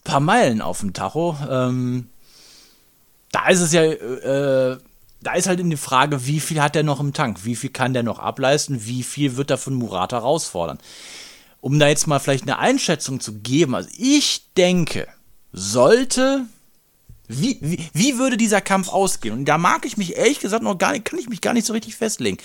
[0.05, 1.37] paar Meilen auf dem Tacho.
[1.49, 2.09] Ähm,
[3.33, 4.79] da ist es ja, äh,
[5.23, 7.45] da ist halt in die Frage, wie viel hat er noch im Tank?
[7.45, 8.87] Wie viel kann der noch ableisten?
[8.87, 10.79] Wie viel wird er von Murata herausfordern?
[11.61, 15.07] Um da jetzt mal vielleicht eine Einschätzung zu geben, also ich denke,
[15.53, 16.47] sollte
[17.33, 19.35] wie, wie, wie, würde dieser Kampf ausgehen?
[19.39, 21.67] Und da mag ich mich ehrlich gesagt noch gar nicht, kann ich mich gar nicht
[21.67, 22.39] so richtig festlegen.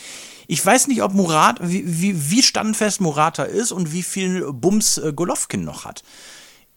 [0.47, 4.97] Ich weiß nicht, ob Murat, wie, wie, wie standfest Murata ist und wie viel Bums
[4.97, 6.03] äh, Golovkin noch hat.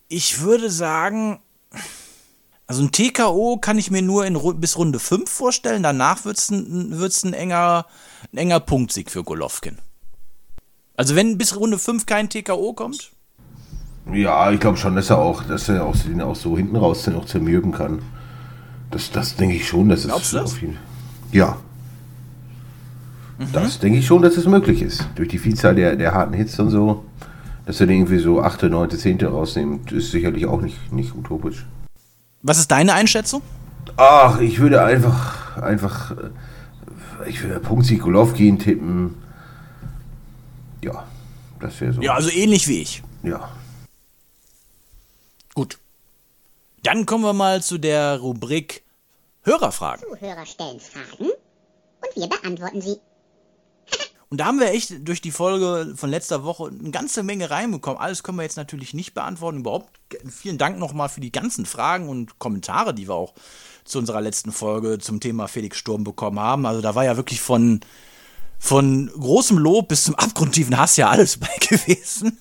[0.08, 1.40] Ich würde sagen,
[2.66, 5.82] also ein TKO kann ich mir nur in, bis Runde 5 vorstellen.
[5.82, 7.86] Danach wird es ein, wird's ein, enger,
[8.32, 9.78] ein enger Punktsieg für Golovkin.
[10.96, 13.12] Also wenn bis Runde 5 kein TKO kommt?
[14.12, 17.02] Ja, ich glaube schon, dass er auch, dass er auch, den auch so hinten raus
[17.04, 18.00] dann auch zermürben kann.
[18.90, 20.52] Das, das denke ich schon, dass Glaubst es das?
[20.52, 20.78] auf jeden
[21.30, 21.58] Ja.
[23.38, 23.52] Mhm.
[23.52, 25.06] Das denke ich schon, dass es möglich ist.
[25.14, 27.04] Durch die Vielzahl der, der harten Hits und so.
[27.66, 29.24] Dass er den irgendwie so 8., 9., 10.
[29.26, 31.66] rausnimmt, ist sicherlich auch nicht, nicht utopisch.
[32.40, 33.42] Was ist deine Einschätzung?
[33.96, 39.16] Ach, ich würde einfach, einfach, äh, ich würde Punktsieg Golovkin tippen.
[40.82, 41.04] Ja,
[41.60, 42.00] das wäre so.
[42.00, 43.02] Ja, also ähnlich wie ich.
[43.22, 43.50] Ja.
[45.54, 45.78] Gut.
[46.82, 48.84] Dann kommen wir mal zu der Rubrik
[49.42, 50.04] Hörerfragen.
[50.08, 52.98] Zuhörer stellen Fragen und wir beantworten sie.
[54.30, 57.98] Und da haben wir echt durch die Folge von letzter Woche eine ganze Menge reinbekommen.
[57.98, 59.60] Alles können wir jetzt natürlich nicht beantworten.
[59.60, 59.88] Überhaupt
[60.28, 63.32] vielen Dank nochmal für die ganzen Fragen und Kommentare, die wir auch
[63.84, 66.66] zu unserer letzten Folge zum Thema Felix Sturm bekommen haben.
[66.66, 67.80] Also da war ja wirklich von,
[68.58, 72.40] von großem Lob bis zum abgrundtiefen Hass ja alles bei gewesen.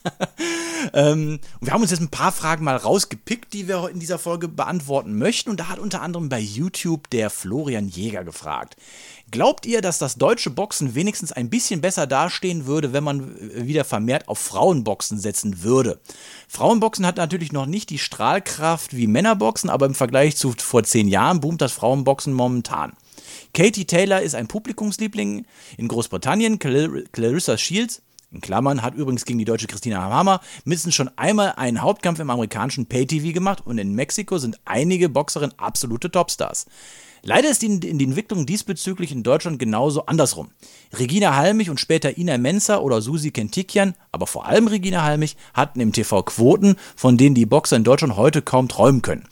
[0.93, 4.17] ähm, und wir haben uns jetzt ein paar Fragen mal rausgepickt, die wir in dieser
[4.17, 5.51] Folge beantworten möchten.
[5.51, 8.75] Und da hat unter anderem bei YouTube der Florian Jäger gefragt.
[9.29, 13.83] Glaubt ihr, dass das deutsche Boxen wenigstens ein bisschen besser dastehen würde, wenn man wieder
[13.83, 15.99] vermehrt auf Frauenboxen setzen würde?
[16.47, 21.09] Frauenboxen hat natürlich noch nicht die Strahlkraft wie Männerboxen, aber im Vergleich zu vor zehn
[21.09, 22.93] Jahren boomt das Frauenboxen momentan.
[23.57, 25.43] Katie Taylor ist ein Publikumsliebling
[25.77, 26.59] in Großbritannien.
[26.59, 31.53] Clar Clarissa Shields, in Klammern, hat übrigens gegen die deutsche Christina Hammer mindestens schon einmal
[31.53, 36.67] einen Hauptkampf im amerikanischen Pay-TV gemacht und in Mexiko sind einige Boxerinnen absolute Topstars.
[37.23, 40.51] Leider ist die, die Entwicklung diesbezüglich in Deutschland genauso andersrum.
[40.93, 45.79] Regina Halmich und später Ina Menzer oder Susi Kentikian, aber vor allem Regina Halmich, hatten
[45.79, 49.27] im TV Quoten, von denen die Boxer in Deutschland heute kaum träumen können.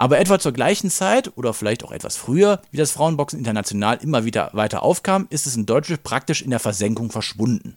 [0.00, 4.24] Aber etwa zur gleichen Zeit oder vielleicht auch etwas früher, wie das Frauenboxen international immer
[4.24, 7.76] wieder weiter aufkam, ist es in Deutschland praktisch in der Versenkung verschwunden.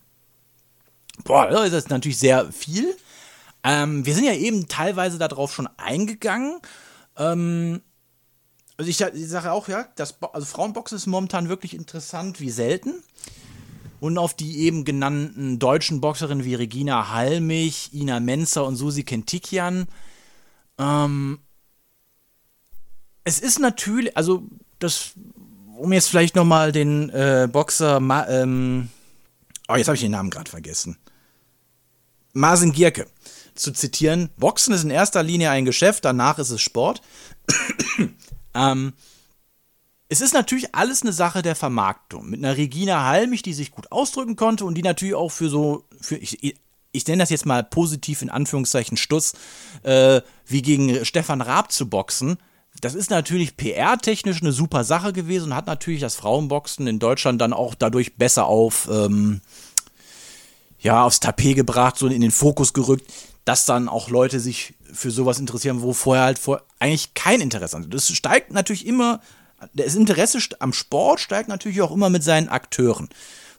[1.24, 2.96] Boah, das ist natürlich sehr viel.
[3.64, 6.60] Ähm, wir sind ja eben teilweise darauf schon eingegangen.
[7.18, 7.82] Ähm,
[8.78, 12.94] also ich, ich sage auch, ja, das, also Frauenboxen ist momentan wirklich interessant wie selten.
[14.00, 19.88] Und auf die eben genannten deutschen Boxerinnen wie Regina Halmich, Ina Menzer und Susi Kentikian.
[20.78, 21.40] Ähm,
[23.24, 24.44] es ist natürlich, also
[24.80, 25.12] das,
[25.78, 28.90] um jetzt vielleicht nochmal den äh, Boxer, Ma, ähm,
[29.68, 30.98] oh, jetzt habe ich den Namen gerade vergessen.
[32.34, 33.08] Martin Gierke
[33.56, 34.30] zu zitieren.
[34.38, 37.02] Boxen ist in erster Linie ein Geschäft, danach ist es Sport.
[38.54, 38.94] ähm,
[40.10, 42.30] es ist natürlich alles eine Sache der Vermarktung.
[42.30, 45.86] Mit einer Regina Halmich, die sich gut ausdrücken konnte und die natürlich auch für so,
[46.00, 46.56] für, ich,
[46.92, 49.34] ich nenne das jetzt mal positiv in Anführungszeichen Stuss,
[49.84, 52.38] äh, wie gegen Stefan Raab zu boxen.
[52.82, 57.39] Das ist natürlich PR-technisch eine super Sache gewesen und hat natürlich das Frauenboxen in Deutschland
[57.39, 59.41] dann auch dadurch besser auf, ähm,
[60.80, 63.06] ja, aufs Tapet gebracht, so in den Fokus gerückt,
[63.46, 67.78] dass dann auch Leute sich für sowas interessieren, wo vorher halt vor eigentlich kein Interesse
[67.78, 67.89] an.
[67.89, 69.22] Das steigt natürlich immer,
[69.74, 73.10] das Interesse am Sport steigt natürlich auch immer mit seinen Akteuren.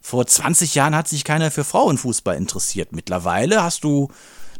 [0.01, 2.91] Vor 20 Jahren hat sich keiner für Frauenfußball interessiert.
[2.91, 4.09] Mittlerweile hast du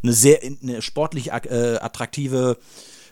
[0.01, 2.57] eine sehr eine sportlich äh, attraktive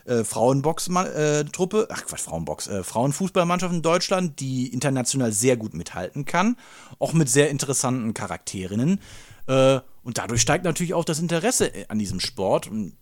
[0.04, 6.56] äh, Frauenbox-Truppe, ach Quatsch, Frauenbox, äh, Frauenfußballmannschaft in Deutschland, die international sehr gut mithalten kann,
[6.98, 9.00] auch mit sehr interessanten Charakterinnen.
[9.46, 12.68] Äh, und dadurch steigt natürlich auch das Interesse an diesem Sport.
[12.68, 12.94] Und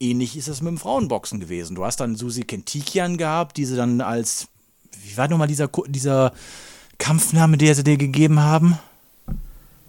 [0.00, 1.74] ähnlich ist das mit dem Frauenboxen gewesen.
[1.74, 4.48] Du hast dann Susi Kentikian gehabt, diese dann als,
[5.02, 6.32] wie war nochmal dieser, dieser
[6.98, 8.78] Kampfname, der sie dir gegeben haben?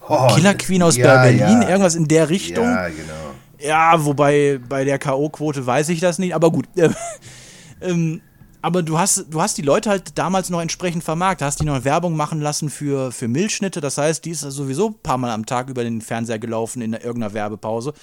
[0.08, 1.69] Oh, Killer Queen aus ja, Berlin, ja.
[1.69, 2.65] irgendwas in der Richtung.
[2.65, 3.36] Ja, genau.
[3.60, 6.67] Ja, wobei bei der K.O.-Quote weiß ich das nicht, aber gut.
[7.82, 8.22] ähm,
[8.62, 11.86] aber du hast, du hast die Leute halt damals noch entsprechend vermarktet, hast die noch
[11.86, 13.80] Werbung machen lassen für, für Milchschnitte.
[13.80, 16.93] Das heißt, die ist sowieso ein paar Mal am Tag über den Fernseher gelaufen in
[16.93, 17.93] irgendeiner Werbepause.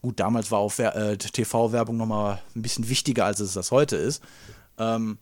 [0.00, 4.22] Gut, damals war auch äh, TV-Werbung nochmal ein bisschen wichtiger, als es das heute ist.
[4.78, 5.18] Ähm,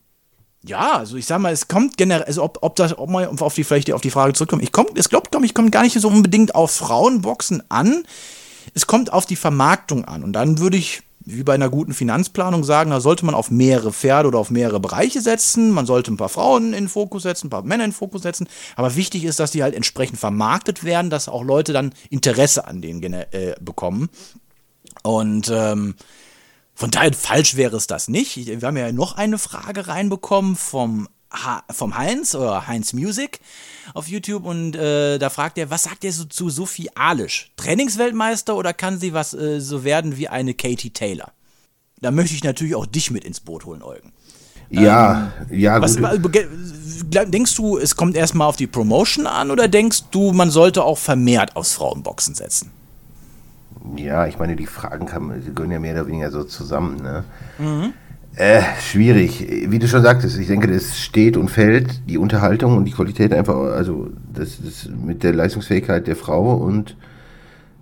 [0.64, 3.54] ja, also ich sag mal, es kommt generell, also ob, ob das, ob man auf
[3.54, 6.08] die, vielleicht auf die Frage zurückkommt, ich kommt, es glaubt, ich, kommt gar nicht so
[6.08, 8.04] unbedingt auf Frauenboxen an.
[8.72, 10.24] Es kommt auf die Vermarktung an.
[10.24, 13.92] Und dann würde ich, wie bei einer guten Finanzplanung sagen, da sollte man auf mehrere
[13.92, 15.70] Pferde oder auf mehrere Bereiche setzen.
[15.70, 18.22] Man sollte ein paar Frauen in den Fokus setzen, ein paar Männer in den Fokus
[18.22, 18.48] setzen.
[18.76, 22.80] Aber wichtig ist, dass die halt entsprechend vermarktet werden, dass auch Leute dann Interesse an
[22.80, 24.08] denen äh, bekommen.
[25.02, 25.94] Und ähm,
[26.74, 28.36] von daher falsch wäre es das nicht.
[28.36, 33.40] Wir haben ja noch eine Frage reinbekommen vom, ha vom Heinz oder Heinz Music
[33.92, 37.50] auf YouTube und äh, da fragt er, was sagt er so zu Sophie Alisch?
[37.56, 41.32] Trainingsweltmeister oder kann sie was äh, so werden wie eine Katie Taylor?
[42.00, 44.12] Da möchte ich natürlich auch dich mit ins Boot holen, Eugen.
[44.70, 46.36] Ja, ähm, ja, was, gut.
[46.36, 50.98] Denkst du, es kommt erstmal auf die Promotion an oder denkst du, man sollte auch
[50.98, 52.70] vermehrt aufs Frauenboxen setzen?
[53.96, 57.02] Ja, ich meine, die Fragen kann, die gehören ja mehr oder weniger so zusammen.
[57.02, 57.24] Ne?
[57.58, 57.92] Mhm.
[58.36, 59.46] Äh, schwierig.
[59.68, 63.32] Wie du schon sagtest, ich denke, das steht und fällt die Unterhaltung und die Qualität
[63.32, 66.96] einfach, also das, das mit der Leistungsfähigkeit der Frau und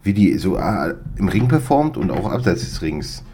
[0.03, 3.25] wie die so ah, im Ring performt und auch abseits des Rings.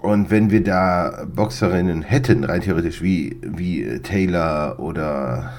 [0.00, 5.52] Und wenn wir da Boxerinnen hätten, rein theoretisch wie, wie Taylor oder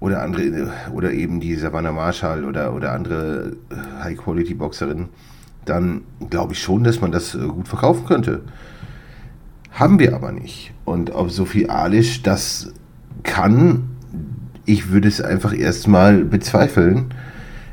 [0.00, 3.56] oder andere oder eben die Savannah Marshall oder oder andere
[4.00, 5.08] High Quality Boxerinnen,
[5.64, 8.42] dann glaube ich schon, dass man das gut verkaufen könnte.
[9.78, 10.72] Haben wir aber nicht.
[10.84, 12.72] Und ob Sophie Alisch das
[13.22, 13.90] kann,
[14.64, 17.14] ich würde es einfach erstmal bezweifeln.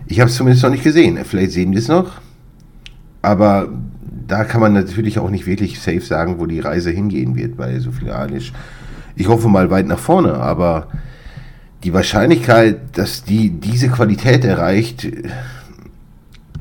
[0.06, 1.18] Ich habe es zumindest noch nicht gesehen.
[1.26, 2.22] Vielleicht sehen wir es noch.
[3.24, 3.70] Aber
[4.28, 7.80] da kann man natürlich auch nicht wirklich safe sagen, wo die Reise hingehen wird bei
[7.80, 8.54] Sophie Alisch.
[9.16, 10.90] Ich hoffe mal weit nach vorne, aber
[11.84, 15.08] die Wahrscheinlichkeit, dass die diese Qualität erreicht,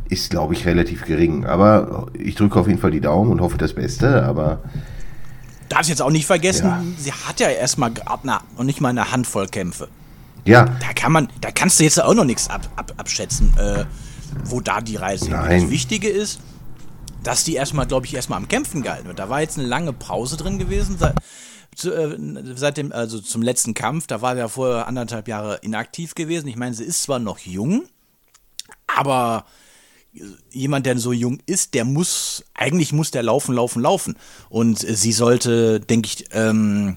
[0.09, 1.44] ist, glaube ich, relativ gering.
[1.44, 4.24] Aber ich drücke auf jeden Fall die Daumen und hoffe das Beste.
[4.24, 4.62] Aber
[5.74, 6.82] darfst jetzt auch nicht vergessen, ja.
[6.98, 9.88] sie hat ja erstmal gerade noch nicht mal eine Handvoll Kämpfe.
[10.44, 10.66] Ja.
[10.80, 13.84] Da kann man, da kannst du jetzt auch noch nichts ab, ab, abschätzen, äh,
[14.44, 15.62] wo da die Reise Nein.
[15.62, 16.40] Das Wichtige ist,
[17.22, 19.18] dass die erstmal, glaube ich, erstmal am Kämpfen gehalten wird.
[19.18, 21.14] Da war jetzt eine lange Pause drin gewesen, seit,
[21.74, 22.18] zu, äh,
[22.54, 24.06] seit dem, also zum letzten Kampf.
[24.06, 26.46] Da war sie ja vorher anderthalb Jahre inaktiv gewesen.
[26.48, 27.84] Ich meine, sie ist zwar noch jung,
[28.87, 29.46] aber
[30.50, 34.16] jemand, der so jung ist, der muss, eigentlich muss der laufen, laufen, laufen.
[34.48, 36.96] Und sie sollte, denke ich, ähm,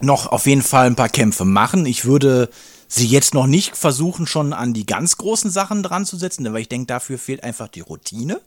[0.00, 1.86] noch auf jeden Fall ein paar Kämpfe machen.
[1.86, 2.48] Ich würde
[2.86, 6.62] sie jetzt noch nicht versuchen, schon an die ganz großen Sachen dran zu setzen, weil
[6.62, 8.40] ich denke, dafür fehlt einfach die Routine.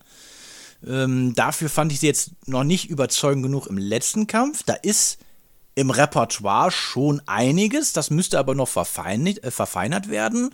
[0.87, 4.63] Ähm, dafür fand ich sie jetzt noch nicht überzeugend genug im letzten Kampf.
[4.63, 5.19] Da ist
[5.75, 10.49] im Repertoire schon einiges, das müsste aber noch verfeinert, äh, verfeinert werden.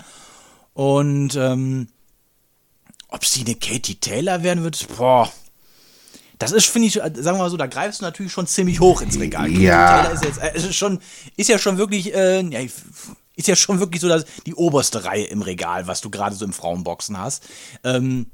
[0.73, 1.87] Und ähm,
[3.09, 5.31] ob sie eine Katie Taylor werden wird, boah.
[6.39, 9.01] Das ist, finde ich, sagen wir mal so, da greifst du natürlich schon ziemlich hoch
[9.01, 9.49] ins Regal.
[9.49, 10.03] Ja.
[10.03, 10.99] Taylor ist, jetzt, äh, ist, schon,
[11.35, 12.59] ist ja schon wirklich, äh, ja,
[13.35, 16.45] ist ja schon wirklich so dass die oberste Reihe im Regal, was du gerade so
[16.45, 17.43] im Frauenboxen hast.
[17.83, 18.27] Ähm,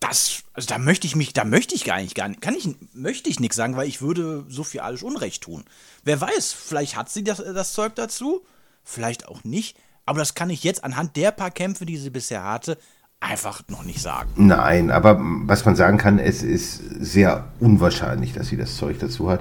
[0.00, 2.68] das, also da möchte ich mich, da möchte ich gar nicht, gar nicht, kann ich,
[2.92, 5.64] möchte ich nichts sagen, weil ich würde Sophie alles Unrecht tun.
[6.04, 8.44] Wer weiß, vielleicht hat sie das, das Zeug dazu,
[8.82, 12.42] vielleicht auch nicht, aber das kann ich jetzt anhand der paar Kämpfe, die sie bisher
[12.42, 12.78] hatte,
[13.22, 14.28] einfach noch nicht sagen.
[14.36, 19.30] Nein, aber was man sagen kann, es ist sehr unwahrscheinlich, dass sie das Zeug dazu
[19.30, 19.40] hat.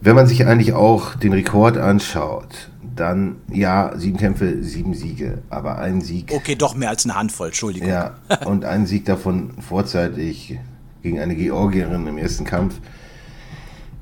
[0.00, 5.78] Wenn man sich eigentlich auch den Rekord anschaut, dann ja, sieben Kämpfe, sieben Siege, aber
[5.78, 6.32] ein Sieg.
[6.34, 7.88] Okay, doch mehr als eine Handvoll, Entschuldigung.
[7.88, 8.14] Ja,
[8.46, 10.58] und ein Sieg davon vorzeitig
[11.02, 12.80] gegen eine Georgierin im ersten Kampf.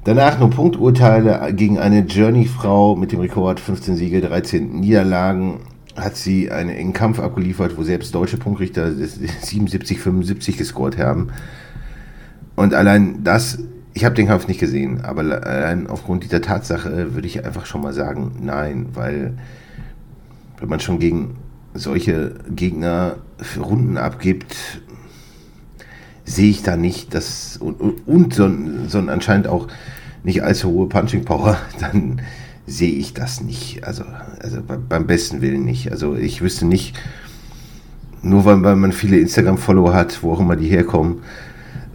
[0.05, 5.61] Danach nur Punkturteile gegen eine Journey-Frau mit dem Rekord 15 Siege, 13 Niederlagen
[6.01, 11.29] hat sie einen engen Kampf abgeliefert, wo selbst deutsche Punktrichter 77, 75 gescored haben.
[12.57, 13.59] Und allein das,
[13.95, 17.83] ich habe den Kampf nicht gesehen, aber allein aufgrund dieser Tatsache würde ich einfach schon
[17.83, 19.35] mal sagen, nein, weil
[20.59, 21.37] wenn man schon gegen
[21.75, 23.17] solche Gegner
[23.59, 24.57] Runden abgibt,
[26.25, 28.51] sehe ich da nicht, dass und, und so,
[28.89, 29.69] so anscheinend auch
[30.25, 32.21] nicht allzu hohe Punching Power, dann
[32.69, 33.85] sehe ich das nicht.
[33.85, 34.05] Also,
[34.41, 35.91] also beim besten Willen nicht.
[35.91, 36.95] Also ich wüsste nicht,
[38.23, 41.23] nur weil, weil man viele Instagram-Follower hat, wo auch immer die herkommen,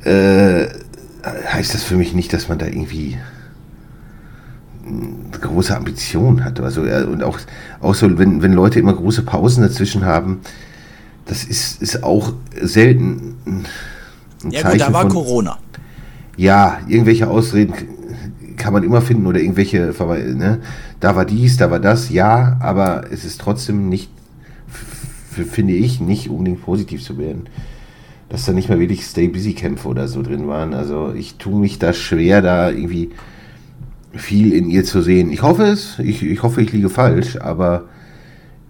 [0.03, 0.67] äh,
[1.23, 3.17] heißt das für mich nicht, dass man da irgendwie
[5.39, 6.59] große Ambition hat.
[6.59, 7.39] Also und auch,
[7.79, 10.41] auch so, wenn, wenn Leute immer große Pausen dazwischen haben,
[11.25, 15.57] das ist, ist auch selten ein ja Zeichen gut, da war von, Corona.
[16.35, 17.73] Ja, irgendwelche Ausreden
[18.55, 19.93] kann man immer finden oder irgendwelche,
[20.35, 20.59] ne?
[20.99, 24.09] da war dies, da war das, ja, aber es ist trotzdem nicht,
[24.67, 27.47] finde ich, nicht unbedingt positiv zu werden
[28.33, 30.73] dass da nicht mal wirklich Stay-Busy-Kämpfe oder so drin waren.
[30.73, 33.11] Also ich tue mich da schwer, da irgendwie
[34.11, 35.31] viel in ihr zu sehen.
[35.31, 37.83] Ich hoffe es, ich, ich hoffe, ich liege falsch, aber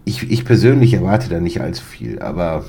[0.04, 2.20] ich, ich persönlich erwarte da nicht allzu viel.
[2.20, 2.66] Aber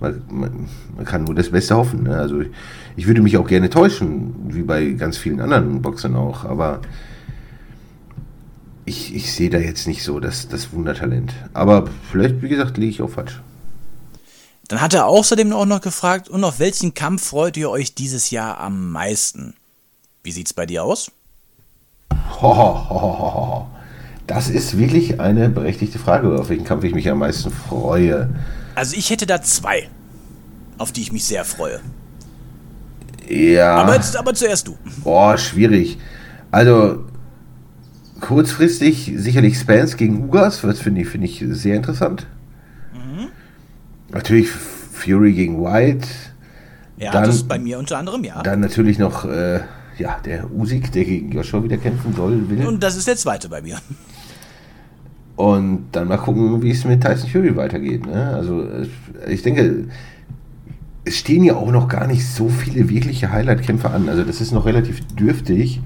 [0.00, 2.04] man, man, man kann nur das Beste hoffen.
[2.04, 2.16] Ne?
[2.16, 2.48] Also ich,
[2.96, 6.80] ich würde mich auch gerne täuschen, wie bei ganz vielen anderen Boxern auch, aber
[8.84, 11.34] ich, ich sehe da jetzt nicht so das, das Wundertalent.
[11.52, 13.40] Aber vielleicht, wie gesagt, liege ich auch falsch.
[14.68, 18.30] Dann hat er außerdem auch noch gefragt, und auf welchen Kampf freut ihr euch dieses
[18.30, 19.54] Jahr am meisten?
[20.22, 21.10] Wie sieht's bei dir aus?
[24.26, 28.28] Das ist wirklich eine berechtigte Frage, auf welchen Kampf ich mich am meisten freue.
[28.78, 29.88] Also ich hätte da zwei,
[30.78, 31.80] auf die ich mich sehr freue.
[33.28, 33.74] Ja.
[33.74, 34.78] Aber, jetzt, aber zuerst du.
[35.02, 35.98] Boah, schwierig.
[36.52, 37.04] Also
[38.20, 42.28] kurzfristig sicherlich Spence gegen Ugas, das finde ich, find ich sehr interessant.
[44.10, 46.06] Natürlich Fury gegen White.
[46.98, 48.42] Ja, dann, das ist bei mir unter anderem, ja.
[48.42, 49.60] Dann natürlich noch äh,
[49.98, 52.64] ja, der Usyk, der gegen Joshua wieder kämpfen soll, will.
[52.64, 53.78] Und das ist der zweite bei mir.
[55.38, 58.04] Und dann mal gucken, wie es mit Tyson Fury weitergeht.
[58.04, 58.34] Ne?
[58.34, 58.66] Also
[59.28, 59.84] ich denke,
[61.04, 64.08] es stehen ja auch noch gar nicht so viele wirkliche Highlight-Kämpfe an.
[64.08, 65.80] Also das ist noch relativ dürftig.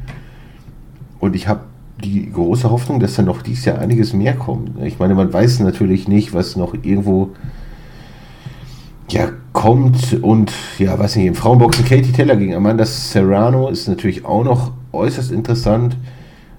[1.21, 1.65] Und ich habe
[2.03, 4.71] die große Hoffnung, dass dann noch dieses Jahr einiges mehr kommt.
[4.83, 7.33] Ich meine, man weiß natürlich nicht, was noch irgendwo
[9.11, 14.25] ja, kommt und ja, weiß nicht, im Frauenboxen Katie Taylor gegen Amanda Serrano ist natürlich
[14.25, 15.95] auch noch äußerst interessant.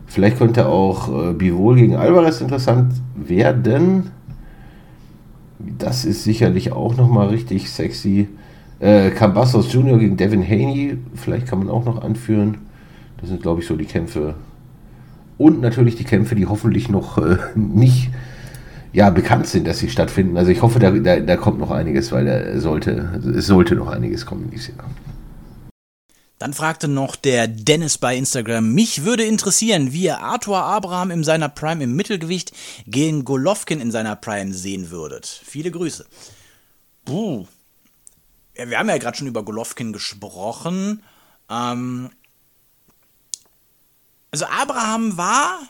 [0.07, 4.11] Vielleicht könnte auch äh, Bivol gegen Alvarez interessant werden.
[5.59, 8.27] Das ist sicherlich auch nochmal richtig sexy.
[8.79, 9.97] Äh, Cambassos Jr.
[9.97, 12.57] gegen Devin Haney, vielleicht kann man auch noch anführen.
[13.19, 14.35] Das sind, glaube ich, so die Kämpfe.
[15.37, 18.09] Und natürlich die Kämpfe, die hoffentlich noch äh, nicht
[18.91, 20.37] ja, bekannt sind, dass sie stattfinden.
[20.37, 23.87] Also ich hoffe, da, da, da kommt noch einiges, weil da sollte, es sollte noch
[23.87, 24.85] einiges kommen dieses Jahr.
[26.43, 31.23] Dann fragte noch der Dennis bei Instagram, mich würde interessieren, wie ihr Arthur Abraham in
[31.23, 32.51] seiner Prime im Mittelgewicht
[32.86, 35.25] gegen Golovkin in seiner Prime sehen würdet.
[35.25, 36.06] Viele Grüße.
[37.06, 37.47] Puh.
[38.58, 41.01] Ja, wir haben ja gerade schon über Golovkin gesprochen.
[41.49, 42.10] Ähm
[44.29, 45.62] also Abraham war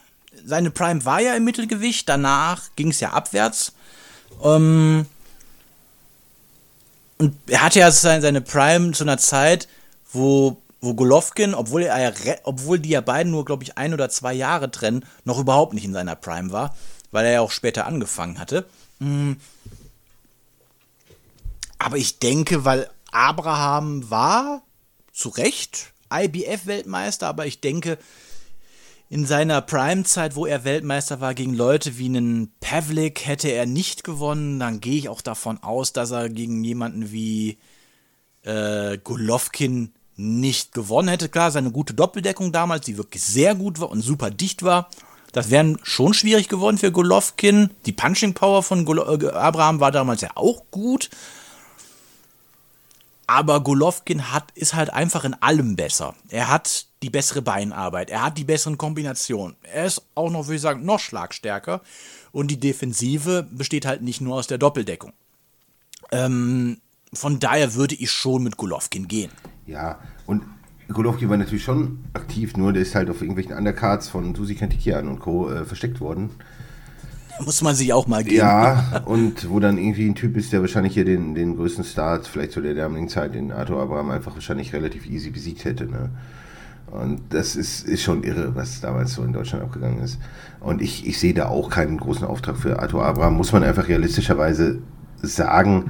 [0.43, 3.73] seine Prime war ja im Mittelgewicht, danach ging es ja abwärts.
[4.43, 5.05] Ähm,
[7.19, 9.67] und er hatte ja seine Prime zu einer Zeit,
[10.13, 14.33] wo, wo Golovkin, obwohl, er, obwohl die ja beiden nur, glaube ich, ein oder zwei
[14.33, 16.75] Jahre trennen, noch überhaupt nicht in seiner Prime war,
[17.11, 18.65] weil er ja auch später angefangen hatte.
[18.99, 19.37] Mhm.
[21.79, 24.61] Aber ich denke, weil Abraham war
[25.13, 27.97] zu Recht IBF-Weltmeister, aber ich denke,
[29.09, 34.03] in seiner Prime-Zeit, wo er Weltmeister war, gegen Leute wie einen Pavlik hätte er nicht
[34.03, 34.59] gewonnen.
[34.59, 37.59] Dann gehe ich auch davon aus, dass er gegen jemanden wie
[38.41, 41.29] äh, Golovkin nicht gewonnen hätte.
[41.29, 44.89] Klar, seine gute Doppeldeckung damals, die wirklich sehr gut war und super dicht war.
[45.31, 47.71] Das wäre schon schwierig geworden für Golovkin.
[47.85, 51.09] Die Punching Power von äh, Abraham war damals ja auch gut.
[53.25, 56.13] Aber Golovkin hat, ist halt einfach in allem besser.
[56.29, 59.55] Er hat die bessere Beinarbeit, er hat die besseren Kombinationen.
[59.63, 61.81] Er ist auch noch, würde ich sagen, noch schlagstärker.
[62.31, 65.13] Und die Defensive besteht halt nicht nur aus der Doppeldeckung.
[66.11, 66.79] Ähm,
[67.13, 69.31] von daher würde ich schon mit Golovkin gehen.
[69.65, 70.43] Ja, und
[70.91, 75.07] Golovkin war natürlich schon aktiv, nur der ist halt auf irgendwelchen Undercards von Susi Kantikian
[75.07, 75.49] und Co.
[75.49, 76.31] Äh, versteckt worden.
[77.43, 78.37] Muss man sich auch mal geben.
[78.37, 82.27] Ja, und wo dann irgendwie ein Typ ist, der wahrscheinlich hier den, den größten Start,
[82.27, 85.85] vielleicht zu der damaligen Zeit, den Arthur Abraham einfach wahrscheinlich relativ easy besiegt hätte.
[85.85, 86.11] Ne?
[86.91, 90.19] Und das ist, ist schon irre, was damals so in Deutschland abgegangen ist.
[90.59, 93.87] Und ich, ich sehe da auch keinen großen Auftrag für Arthur Abraham, muss man einfach
[93.87, 94.79] realistischerweise
[95.21, 95.89] sagen.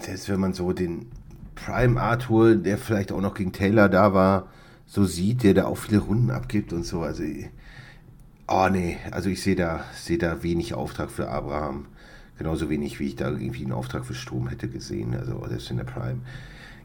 [0.00, 1.06] Selbst wenn man so den
[1.54, 4.48] Prime Arthur, der vielleicht auch noch gegen Taylor da war,
[4.86, 7.02] so sieht, der da auch viele Runden abgibt und so.
[7.02, 7.22] Also
[8.46, 11.86] Oh nee, also ich sehe da, sehe da wenig Auftrag für Abraham.
[12.36, 15.78] Genauso wenig, wie ich da irgendwie einen Auftrag für Strom hätte gesehen, also selbst in
[15.78, 16.18] der Prime.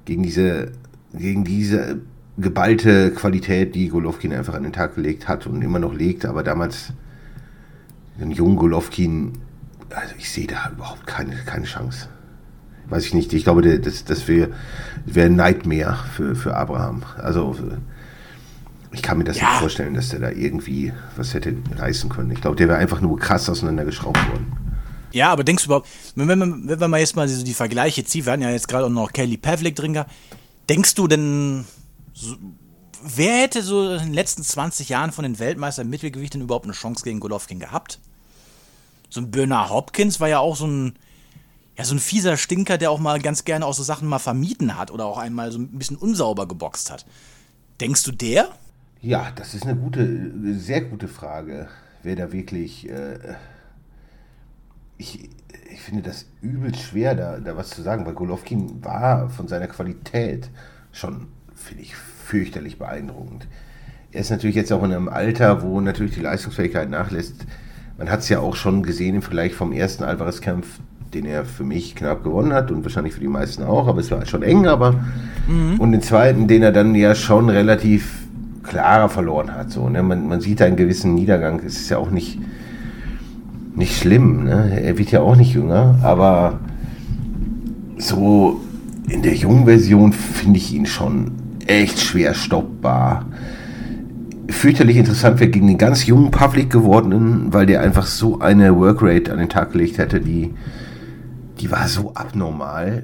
[0.05, 0.71] Gegen diese,
[1.13, 1.99] gegen diese
[2.37, 6.43] geballte Qualität, die Golovkin einfach an den Tag gelegt hat und immer noch legt, aber
[6.43, 6.93] damals
[8.21, 9.33] einen jungen Golovkin,
[9.89, 12.07] also ich sehe da überhaupt keine, keine Chance.
[12.89, 14.49] Weiß ich nicht, ich glaube, das, das wäre
[15.05, 17.03] wär ein Nightmare für, für Abraham.
[17.17, 17.55] Also
[18.91, 19.49] Ich kann mir das Ja.
[19.49, 22.31] nicht vorstellen, dass der da irgendwie was hätte reißen können.
[22.31, 24.53] Ich glaube, der wäre einfach nur krass auseinandergeschraubt worden.
[25.11, 28.03] Ja, aber denkst du überhaupt, wenn, wenn, man- wenn man jetzt mal so die Vergleiche
[28.03, 30.11] zieht, wir hatten ja jetzt gerade auch noch Kelly Pavlik drin gehabt,
[30.69, 31.65] denkst du denn,
[32.13, 32.35] so,
[33.03, 36.65] wer hätte so in den letzten 20 Jahren von den Weltmeistern im Mittelgewicht denn überhaupt
[36.65, 37.99] eine Chance gegen Golovkin gehabt?
[39.09, 40.93] So ein Bernard Hopkins war ja auch so ein,
[41.79, 44.77] ja, so ein fieser Stinker, der auch mal ganz gerne auch so Sachen mal vermieden
[44.77, 47.05] hat oder auch einmal so ein bisschen unsauber geboxt hat.
[47.79, 48.49] Denkst du der?
[48.99, 51.69] Ja, das ist eine gute, sehr gute Frage.
[52.03, 52.89] Wer da wirklich.
[52.89, 53.35] Äh,
[54.97, 55.29] ich,
[55.71, 59.67] ich finde das übelst schwer, da, da was zu sagen, weil Golovkin war von seiner
[59.67, 60.49] Qualität
[60.91, 63.47] schon, finde ich, fürchterlich beeindruckend.
[64.11, 67.45] Er ist natürlich jetzt auch in einem Alter, wo natürlich die Leistungsfähigkeit nachlässt.
[67.97, 70.81] Man hat es ja auch schon gesehen im Vergleich vom ersten Alvarez-Kampf,
[71.13, 74.11] den er für mich knapp gewonnen hat und wahrscheinlich für die meisten auch, aber es
[74.11, 74.95] war schon eng, aber
[75.79, 78.19] und den zweiten, den er dann ja schon relativ
[78.61, 79.71] klarer verloren hat.
[79.71, 80.03] So, ne?
[80.03, 81.59] man, man sieht da einen gewissen Niedergang.
[81.65, 82.39] Es ist ja auch nicht,
[83.75, 84.43] nicht schlimm.
[84.43, 84.79] Ne?
[84.81, 86.59] Er wird ja auch nicht jünger, aber
[87.97, 88.61] so
[89.07, 91.31] in der jungen Version finde ich ihn schon
[91.65, 93.25] echt schwer stoppbar.
[94.49, 99.31] Fürchterlich interessant wäre gegen den ganz jungen Public gewordenen, weil der einfach so eine Workrate
[99.31, 100.53] an den Tag gelegt hätte, die,
[101.59, 103.03] die war so abnormal.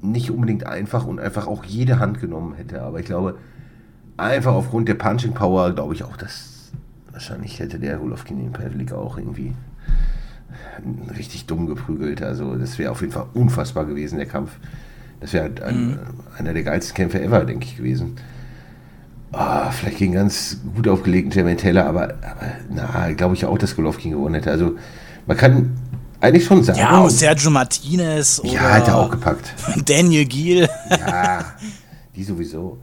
[0.00, 2.82] Nicht unbedingt einfach und einfach auch jede Hand genommen hätte.
[2.82, 3.38] Aber ich glaube,
[4.16, 6.72] einfach aufgrund der Punching Power, glaube ich auch, dass
[7.12, 9.52] wahrscheinlich hätte der Golovkin den Pavlik auch irgendwie
[11.16, 12.22] richtig dumm geprügelt.
[12.22, 14.56] Also das wäre auf jeden Fall unfassbar gewesen, der Kampf.
[15.20, 15.98] Das wäre halt ein,
[16.36, 18.16] einer der geilsten Kämpfe ever, denke ich, gewesen.
[19.30, 23.76] Ah, vielleicht gegen ganz gut aufgelegten Jermaine Taylor, aber, aber na, glaube ich auch, dass
[23.76, 24.50] Golovkin gewonnen hätte.
[24.50, 24.76] Also
[25.26, 25.70] man kann
[26.22, 26.78] eigentlich schon sagen.
[26.78, 29.52] Ja, aus Sergio Martinez oder ja, hat er auch gepackt.
[29.84, 30.68] Daniel Giel.
[30.88, 31.44] Ja,
[32.14, 32.78] die sowieso.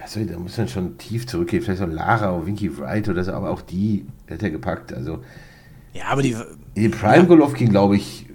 [0.00, 1.62] Also, da muss man schon tief zurückgehen.
[1.62, 4.92] Vielleicht so Lara oder Winky Wright oder so, aber auch die hätte er gepackt.
[4.92, 5.20] Also,
[5.94, 6.36] Ja, aber die,
[6.76, 8.26] den Prime Golovkin, glaube ich,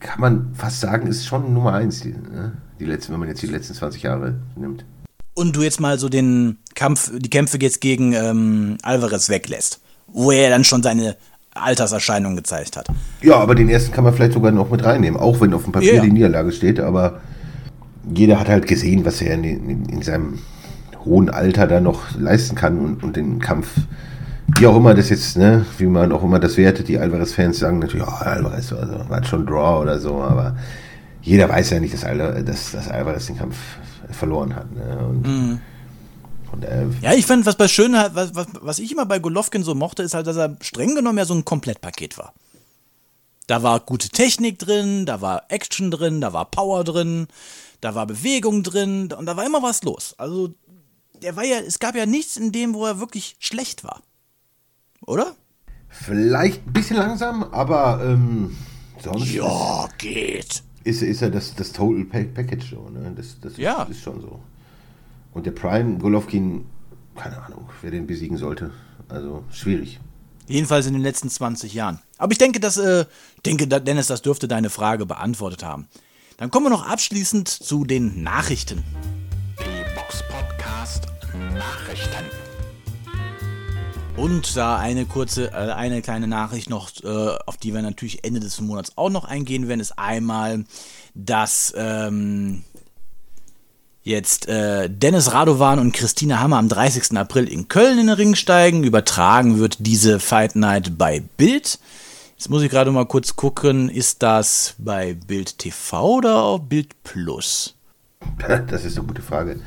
[0.00, 2.56] kann man fast sagen, ist schon Nummer eins, die, ne?
[2.80, 4.86] die letzten, wenn man jetzt die letzten 20 Jahre nimmt.
[5.34, 10.30] und du jetzt mal so den Kampf, die Kämpfe jetzt gegen ähm, Alvarez weglässt, wo
[10.30, 11.16] er dann schon seine
[11.62, 12.88] Alterserscheinungen gezeigt hat.
[13.22, 15.72] Ja, aber den ersten kann man vielleicht sogar noch mit reinnehmen, auch wenn auf dem
[15.72, 16.02] Papier Ja.
[16.02, 17.20] die Niederlage steht, aber
[18.12, 20.38] jeder hat halt gesehen, was er in, in, in seinem
[21.04, 23.68] hohen Alter da noch leisten kann und, und den Kampf,
[24.58, 27.78] wie auch immer das jetzt, ne, wie man auch immer das wertet, die Alvarez-Fans sagen
[27.78, 30.56] natürlich, ja, Alvarez also, war schon Draw oder so, aber
[31.22, 33.56] jeder weiß ja nicht, dass, Al dass, dass Alvarez den Kampf
[34.10, 34.74] verloren hat.
[34.74, 34.98] Ne?
[35.06, 35.60] Und,
[36.52, 39.62] und äh, Ja, ich fand, was bei schön was, was, was ich immer bei Golovkin
[39.64, 42.32] so mochte, ist halt, dass er streng genommen ja so ein Komplettpaket war.
[43.46, 47.28] Da war gute Technik drin, da war Action drin, da war Power drin,
[47.80, 50.14] da war Bewegung drin und da war immer was los.
[50.18, 50.54] Also,
[51.22, 54.02] der war ja, es gab ja nichts in dem, wo er wirklich schlecht war.
[55.06, 55.34] Oder?
[55.90, 58.54] vielleicht ein bisschen langsam, aber ähm,
[59.02, 60.62] sonst Ja, geht.
[60.84, 63.10] ist, ist ja das, das Total Pa- Package so, ne?
[63.16, 63.84] Das, das Ja.
[63.84, 64.38] ist, ist schon so.
[65.38, 66.66] Und der Prime Golovkin,
[67.14, 68.72] keine Ahnung, wer den besiegen sollte.
[69.08, 70.00] Also schwierig.
[70.48, 72.00] Jedenfalls in den letzten 20 Jahren.
[72.16, 73.04] Aber ich denke, dass, äh,
[73.46, 75.86] denke, Dennis, das dürfte deine Frage beantwortet haben.
[76.38, 78.82] Dann kommen wir noch abschließend zu den Nachrichten.
[79.60, 81.06] Die Box Podcast
[81.54, 82.24] Nachrichten.
[84.16, 88.40] Und da eine kurze, äh, eine kleine Nachricht noch, äh, auf die wir natürlich Ende
[88.40, 90.64] des Monats auch noch eingehen werden, ist einmal,
[91.14, 92.64] dass ähm,
[94.08, 97.16] jetzt äh, Dennis Radovan und Christina Hammer am 30.
[97.16, 98.82] April in Köln in den Ring steigen.
[98.82, 101.78] Übertragen wird diese Fight Night bei Bild.
[102.36, 107.02] Jetzt muss ich gerade mal kurz gucken, ist das bei Bild TV oder auf Bild
[107.04, 107.74] Plus?
[108.68, 109.60] Das ist eine gute Frage.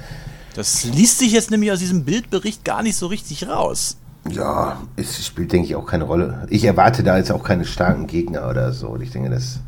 [0.56, 3.98] Das liest sich jetzt nämlich aus diesem Bildbericht gar nicht so richtig raus.
[4.30, 6.46] Ja, es spielt, denke ich, auch keine Rolle.
[6.50, 8.98] Ich erwarte da jetzt auch keine starken Gegner oder so.
[9.00, 9.60] Ich denke, das.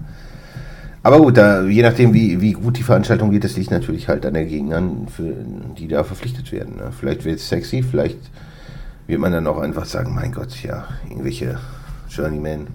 [1.05, 4.25] Aber gut, da, je nachdem, wie, wie gut die Veranstaltung wird, das liegt natürlich halt
[4.25, 5.33] an den Gegnern, für,
[5.77, 6.77] die da verpflichtet werden.
[6.77, 6.91] Ne?
[6.97, 8.19] Vielleicht wird es sexy, vielleicht
[9.07, 11.59] wird man dann auch einfach sagen, mein Gott, ja, irgendwelche
[12.09, 12.67] Journeymen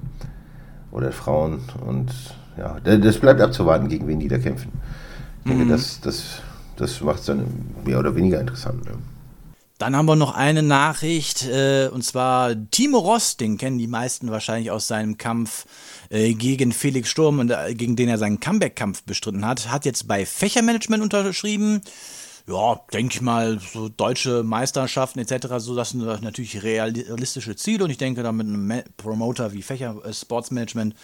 [0.90, 2.10] oder Frauen und
[2.58, 4.72] ja, da- das bleibt abzuwarten, gegen wen die da kämpfen.
[5.44, 6.42] Ich denke, das, das,
[6.76, 7.44] das macht es dann
[7.86, 8.84] mehr oder weniger interessant.
[8.84, 8.90] Ne?
[9.78, 14.28] Dann haben wir noch eine Nachricht, äh, und zwar Timo Ross, den kennen die meisten
[14.28, 15.66] wahrscheinlich aus seinem Kampf
[16.10, 20.08] äh, gegen Felix Sturm, und, äh, gegen den er seinen Comeback-Kampf bestritten hat, hat jetzt
[20.08, 21.80] bei Fächermanagement unterschrieben.
[22.48, 27.90] Ja, denke ich mal, so deutsche Meisterschaften etc., so das sind natürlich realistische Ziele und
[27.90, 30.96] ich denke, da mit einem Promoter wie Fächer äh, Sports Management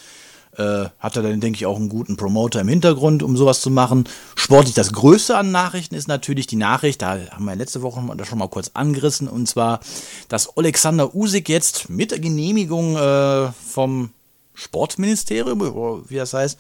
[0.57, 3.71] Äh, hat er dann, denke ich, auch einen guten Promoter im Hintergrund, um sowas zu
[3.71, 4.05] machen.
[4.37, 8.29] Sportlich das Größte an Nachrichten ist natürlich die Nachricht, da haben wir letzte Woche das
[8.29, 9.81] schon mal kurz angerissen, und zwar,
[10.29, 14.11] dass Alexander Usik jetzt mit Genehmigung äh, vom
[14.55, 16.59] Sportministerium, wie das heißt,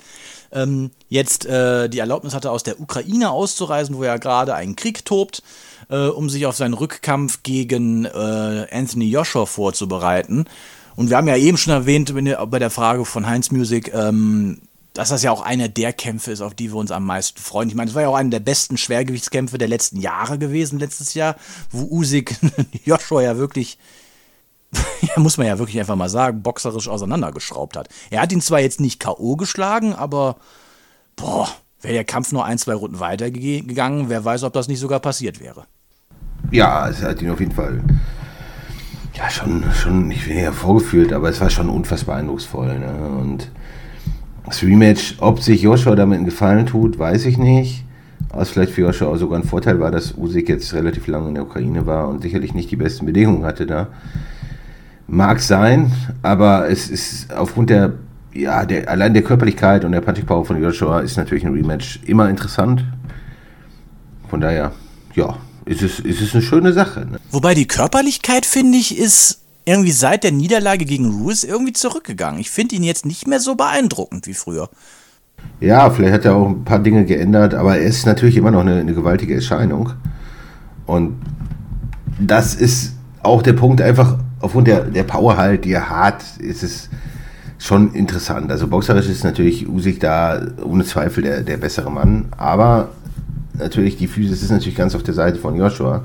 [0.52, 5.04] ähm, jetzt äh, die Erlaubnis hatte, aus der Ukraine auszureisen, wo ja gerade ein Krieg
[5.04, 5.42] tobt,
[5.88, 10.46] äh, um sich auf seinen Rückkampf gegen äh, Anthony Joshua vorzubereiten.
[10.96, 12.14] Und wir haben ja eben schon erwähnt
[12.50, 14.60] bei der Frage von Heinz Music, ähm,
[14.94, 17.68] dass das ja auch einer der Kämpfe ist, auf die wir uns am meisten freuen.
[17.68, 21.14] Ich meine, es war ja auch einer der besten Schwergewichtskämpfe der letzten Jahre gewesen, letztes
[21.14, 21.34] Jahr,
[21.70, 22.36] wo Usyk
[22.84, 23.76] Joshua ja wirklich,
[25.00, 27.88] ja, muss man ja wirklich einfach mal sagen, boxerisch auseinandergeschraubt hat.
[28.10, 29.34] Er hat ihn zwar jetzt nicht K.O.
[29.34, 30.36] geschlagen, aber
[31.16, 31.48] boah,
[31.80, 35.40] wäre der Kampf nur ein, zwei Runden weitergegangen, wer weiß, ob das nicht sogar passiert
[35.40, 35.66] wäre.
[36.52, 37.82] Ja, es hat ihn auf jeden Fall
[39.16, 42.78] ja, schon, schon, ich bin ja vorgefühlt, aber es war schon unfassbar eindrucksvoll.
[42.78, 42.92] Ne?
[43.20, 43.48] Und
[44.44, 47.84] das Rematch, ob sich Joshua damit einen Gefallen tut, weiß ich nicht.
[48.30, 51.34] Was vielleicht für Joshua auch sogar ein Vorteil war, dass Usyk jetzt relativ lange in
[51.34, 53.88] der Ukraine war und sicherlich nicht die besten Bedingungen hatte da.
[55.06, 55.92] Mag sein,
[56.22, 57.92] aber es ist aufgrund der,
[58.32, 62.28] ja, der, allein der Körperlichkeit und der Punching-Power von Joshua ist natürlich ein Rematch immer
[62.28, 62.84] interessant.
[64.28, 64.72] Von daher,
[65.14, 65.36] ja,
[65.66, 67.00] ist es, ist es eine schöne Sache.
[67.00, 67.18] Ne?
[67.30, 72.40] Wobei die Körperlichkeit, finde ich, ist irgendwie seit der Niederlage gegen Ruiz irgendwie zurückgegangen.
[72.40, 74.68] Ich finde ihn jetzt nicht mehr so beeindruckend wie früher.
[75.60, 78.60] Ja, vielleicht hat er auch ein paar Dinge geändert, aber er ist natürlich immer noch
[78.60, 79.92] eine, eine gewaltige Erscheinung.
[80.86, 81.16] Und
[82.20, 86.62] das ist auch der Punkt, einfach aufgrund der, der Power halt, die er hat, ist
[86.62, 86.90] es
[87.58, 88.50] schon interessant.
[88.50, 92.90] Also boxerisch ist natürlich Usyk da ohne Zweifel der, der bessere Mann, aber
[93.54, 96.04] natürlich, die Physis ist natürlich ganz auf der Seite von Joshua.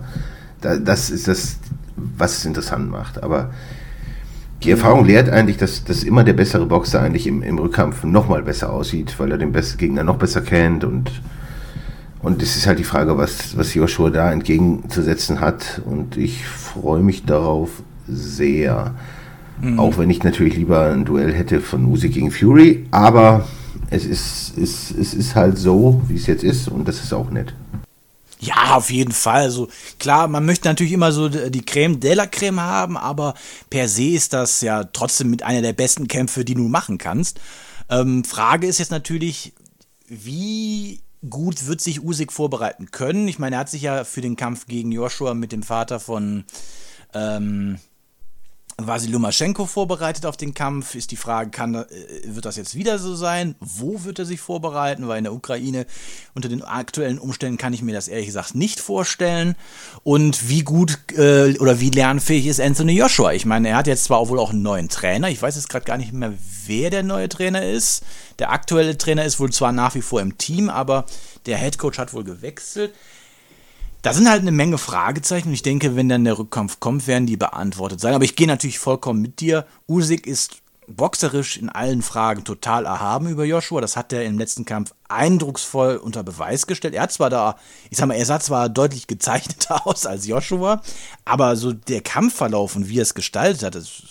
[0.61, 1.57] Da, das ist das,
[2.17, 3.21] was es interessant macht.
[3.23, 3.51] Aber
[4.63, 8.43] die Erfahrung lehrt eigentlich, dass, dass immer der bessere Boxer eigentlich im, im Rückkampf nochmal
[8.43, 11.11] besser aussieht, weil er den besten Gegner noch besser kennt und
[12.21, 15.81] und es ist halt die Frage, was, was Joshua da entgegenzusetzen hat.
[15.85, 18.93] Und ich freue mich darauf sehr.
[19.61, 19.79] Mhm.
[19.79, 22.85] Auch wenn ich natürlich lieber ein Duell hätte von Usyk gegen Fury.
[22.91, 23.47] Aber
[23.91, 27.29] es ist, es, es ist halt so, wie es jetzt ist und das ist auch
[27.29, 27.53] nett.
[28.39, 29.41] Ja, auf jeden Fall.
[29.41, 29.67] Also
[29.99, 33.33] klar, man möchte natürlich immer so die Creme de la Creme haben, aber
[33.69, 37.39] per se ist das ja trotzdem mit einer der besten Kämpfe, die du machen kannst.
[37.89, 39.53] Ähm, Frage ist jetzt natürlich,
[40.07, 43.27] wie gut wird sich Usyk vorbereiten können?
[43.27, 46.45] Ich meine, er hat sich ja für den Kampf gegen Joshua mit dem Vater von
[47.13, 47.77] ähm,
[48.87, 50.95] Vasil Lumaschenko vorbereitet auf den Kampf.
[50.95, 51.85] Ist die Frage, kann, äh,
[52.25, 53.55] wird das jetzt wieder so sein?
[53.59, 55.07] Wo wird er sich vorbereiten?
[55.07, 55.85] Weil in der Ukraine
[56.35, 59.55] unter den aktuellen Umständen kann ich mir das ehrlich gesagt nicht vorstellen.
[60.03, 63.33] Und wie gut äh, oder wie lernfähig ist Anthony Joshua?
[63.33, 65.29] Ich meine, er hat jetzt zwar wohl auch einen neuen Trainer.
[65.29, 66.33] Ich weiß jetzt gerade gar nicht mehr,
[66.65, 68.03] wer der neue Trainer ist.
[68.39, 71.05] Der aktuelle Trainer ist wohl zwar nach wie vor im Team, aber
[71.45, 72.93] der Headcoach hat wohl gewechselt.
[74.01, 77.27] Da sind halt eine Menge Fragezeichen und ich denke, wenn dann der Rückkampf kommt, werden
[77.27, 78.13] die beantwortet sein.
[78.13, 79.65] Aber ich gehe natürlich vollkommen mit dir.
[79.89, 83.81] Usyk ist boxerisch in allen Fragen total erhaben über Joshua.
[83.81, 86.93] Das hat er im letzten Kampf eindrucksvoll unter Beweis gestellt.
[86.93, 87.57] Er hat zwar da,
[87.89, 90.81] ich sag mal, er sah zwar deutlich gezeichneter aus als Joshua,
[91.25, 94.01] aber so der Kampfverlauf und wie er es gestaltet hat, das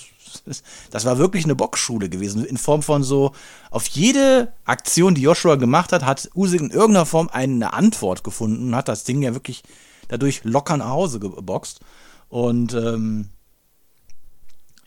[0.91, 2.45] das war wirklich eine Boxschule gewesen.
[2.45, 3.33] In Form von so,
[3.71, 8.69] auf jede Aktion, die Joshua gemacht hat, hat Usyk in irgendeiner Form eine Antwort gefunden
[8.69, 9.63] und hat das Ding ja wirklich
[10.09, 11.81] dadurch locker nach Hause geboxt.
[12.29, 13.29] Und ähm,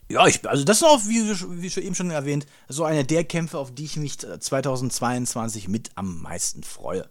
[0.08, 1.22] ja, ich, also das ist auch, wie,
[1.62, 5.90] wie schon eben schon erwähnt, so eine der Kämpfe, auf die ich mich 2022 mit
[5.94, 7.08] am meisten freue.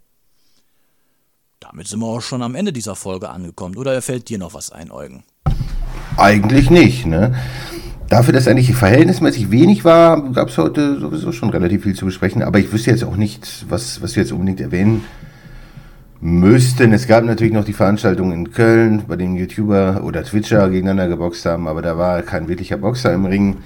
[1.60, 3.78] Damit sind wir auch schon am Ende dieser Folge angekommen.
[3.78, 5.24] Oder fällt dir noch was ein, Eugen?
[6.18, 7.36] Eigentlich nicht, ne?
[8.12, 12.44] Dafür, dass eigentlich verhältnismäßig wenig war, gab es heute sowieso schon relativ viel zu besprechen.
[12.44, 15.06] Aber ich wüsste jetzt auch nicht, was, was wir jetzt unbedingt erwähnen
[16.20, 16.92] müssten.
[16.92, 21.46] Es gab natürlich noch die Veranstaltung in Köln, bei dem YouTuber oder Twitcher gegeneinander geboxt
[21.46, 23.60] haben, aber da war kein wirklicher Boxer im Ring.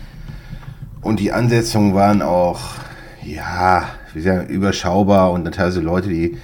[1.02, 2.76] Und die Ansetzungen waren auch,
[3.24, 6.38] ja, wie sagen, überschaubar und dann teilweise Leute, die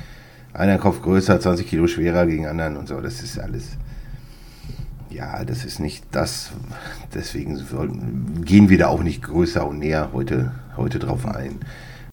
[0.54, 3.00] einer Kopf größer, 20 Kilo schwerer gegen anderen und so.
[3.00, 3.78] Das ist alles
[5.12, 6.52] ja, das ist nicht das.
[7.14, 11.60] Deswegen gehen wir da auch nicht größer und näher heute, heute drauf ein.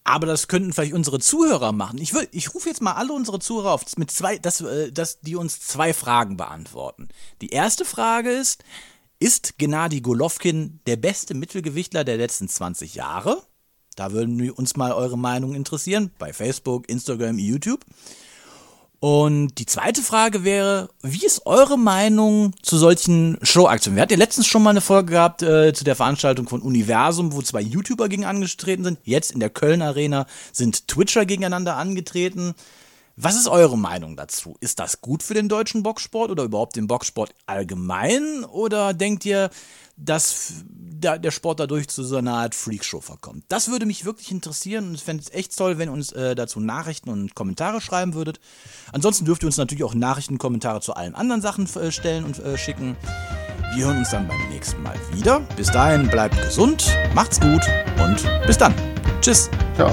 [0.05, 1.99] Aber das könnten vielleicht unsere Zuhörer machen.
[1.99, 5.37] Ich, ich rufe jetzt mal alle unsere Zuhörer auf, mit zwei, dass, äh, dass die
[5.37, 7.09] uns zwei Fragen beantworten.
[7.43, 8.65] Die erste Frage ist:
[9.19, 13.43] Ist Gennady Golovkin der beste Mittelgewichtler der letzten 20 Jahre?
[13.97, 16.11] Da würden uns mal eure Meinung interessieren.
[16.19, 17.85] Bei Facebook, Instagram, YouTube.
[19.01, 23.97] Und die zweite Frage wäre, wie ist eure Meinung zu solchen Showaktionen?
[23.97, 27.33] Wir hatten ja letztens schon mal eine Folge gehabt äh, zu der Veranstaltung von Universum,
[27.33, 28.99] wo zwei YouTuber gegen angetreten sind.
[29.05, 32.55] Jetzt in der Köln Arena sind Twitcher gegeneinander angetreten.
[33.21, 34.57] Was ist eure Meinung dazu?
[34.61, 38.45] Ist das gut für den deutschen Boxsport oder überhaupt den Boxsport allgemein?
[38.45, 39.51] Oder denkt ihr,
[39.97, 43.43] dass der Sport dadurch zu so einer Art Freakshow verkommt?
[43.49, 46.37] Das würde mich wirklich interessieren und ich fände es echt toll, wenn ihr uns äh,
[46.37, 48.39] dazu Nachrichten und Kommentare schreiben würdet.
[48.93, 52.25] Ansonsten dürft ihr uns natürlich auch Nachrichten und Kommentare zu allen anderen Sachen äh, stellen
[52.25, 52.97] und äh, schicken.
[53.75, 55.41] Wir hören uns dann beim nächsten Mal wieder.
[55.57, 57.63] Bis dahin bleibt gesund, macht's gut
[58.01, 58.73] und bis dann.
[59.21, 59.51] Tschüss.
[59.75, 59.93] Ciao.